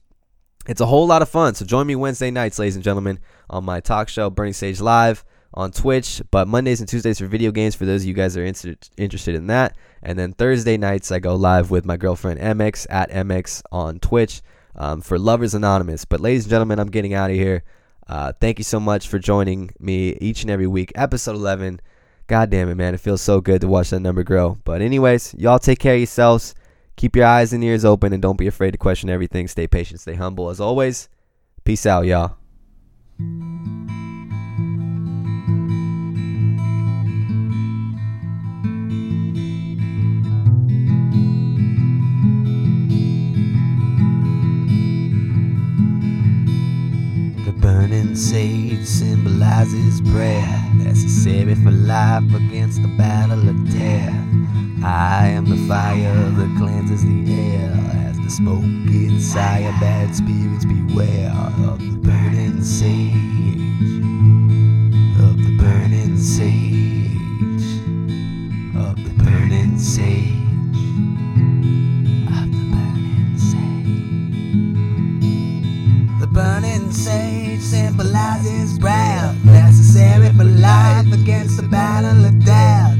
[0.66, 1.54] it's a whole lot of fun.
[1.54, 3.18] So join me Wednesday nights, ladies and gentlemen,
[3.50, 5.24] on my talk show Burning Sage Live
[5.54, 8.40] on Twitch, but Mondays and Tuesdays for video games for those of you guys that
[8.40, 9.76] are inter- interested in that.
[10.02, 14.42] And then Thursday nights, I go live with my girlfriend MX at MX on Twitch
[14.74, 16.04] um, for Lovers Anonymous.
[16.04, 17.62] But ladies and gentlemen, I'm getting out of here.
[18.06, 20.92] Uh, thank you so much for joining me each and every week.
[20.94, 21.80] Episode 11.
[22.26, 22.94] God damn it, man.
[22.94, 24.58] It feels so good to watch that number grow.
[24.64, 26.54] But, anyways, y'all take care of yourselves.
[26.96, 29.48] Keep your eyes and ears open and don't be afraid to question everything.
[29.48, 30.48] Stay patient, stay humble.
[30.48, 31.08] As always,
[31.64, 32.36] peace out, y'all.
[47.64, 54.12] burning sage symbolizes prayer, necessary for life against the battle of death.
[54.84, 57.72] I am the fire that cleanses the air
[58.06, 59.72] as the smoke gets higher.
[59.80, 61.32] Bad spirits beware
[61.66, 63.14] of the burning sage,
[65.24, 67.64] of the burning sage,
[68.76, 70.32] of the burning sage.
[76.34, 82.96] Burning sage symbolizes wrath, necessary for life against the battle of death.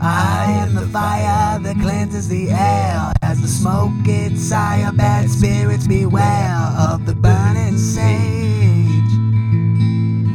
[0.00, 3.12] I am the fire that cleanses the air.
[3.22, 9.12] As the smoke gets higher, bad spirits beware of the burning sage.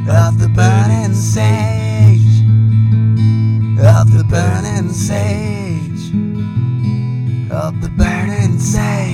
[0.08, 2.20] Of the burning sage.
[3.80, 6.12] Of the burning sage.
[7.52, 9.09] Of the burning sage.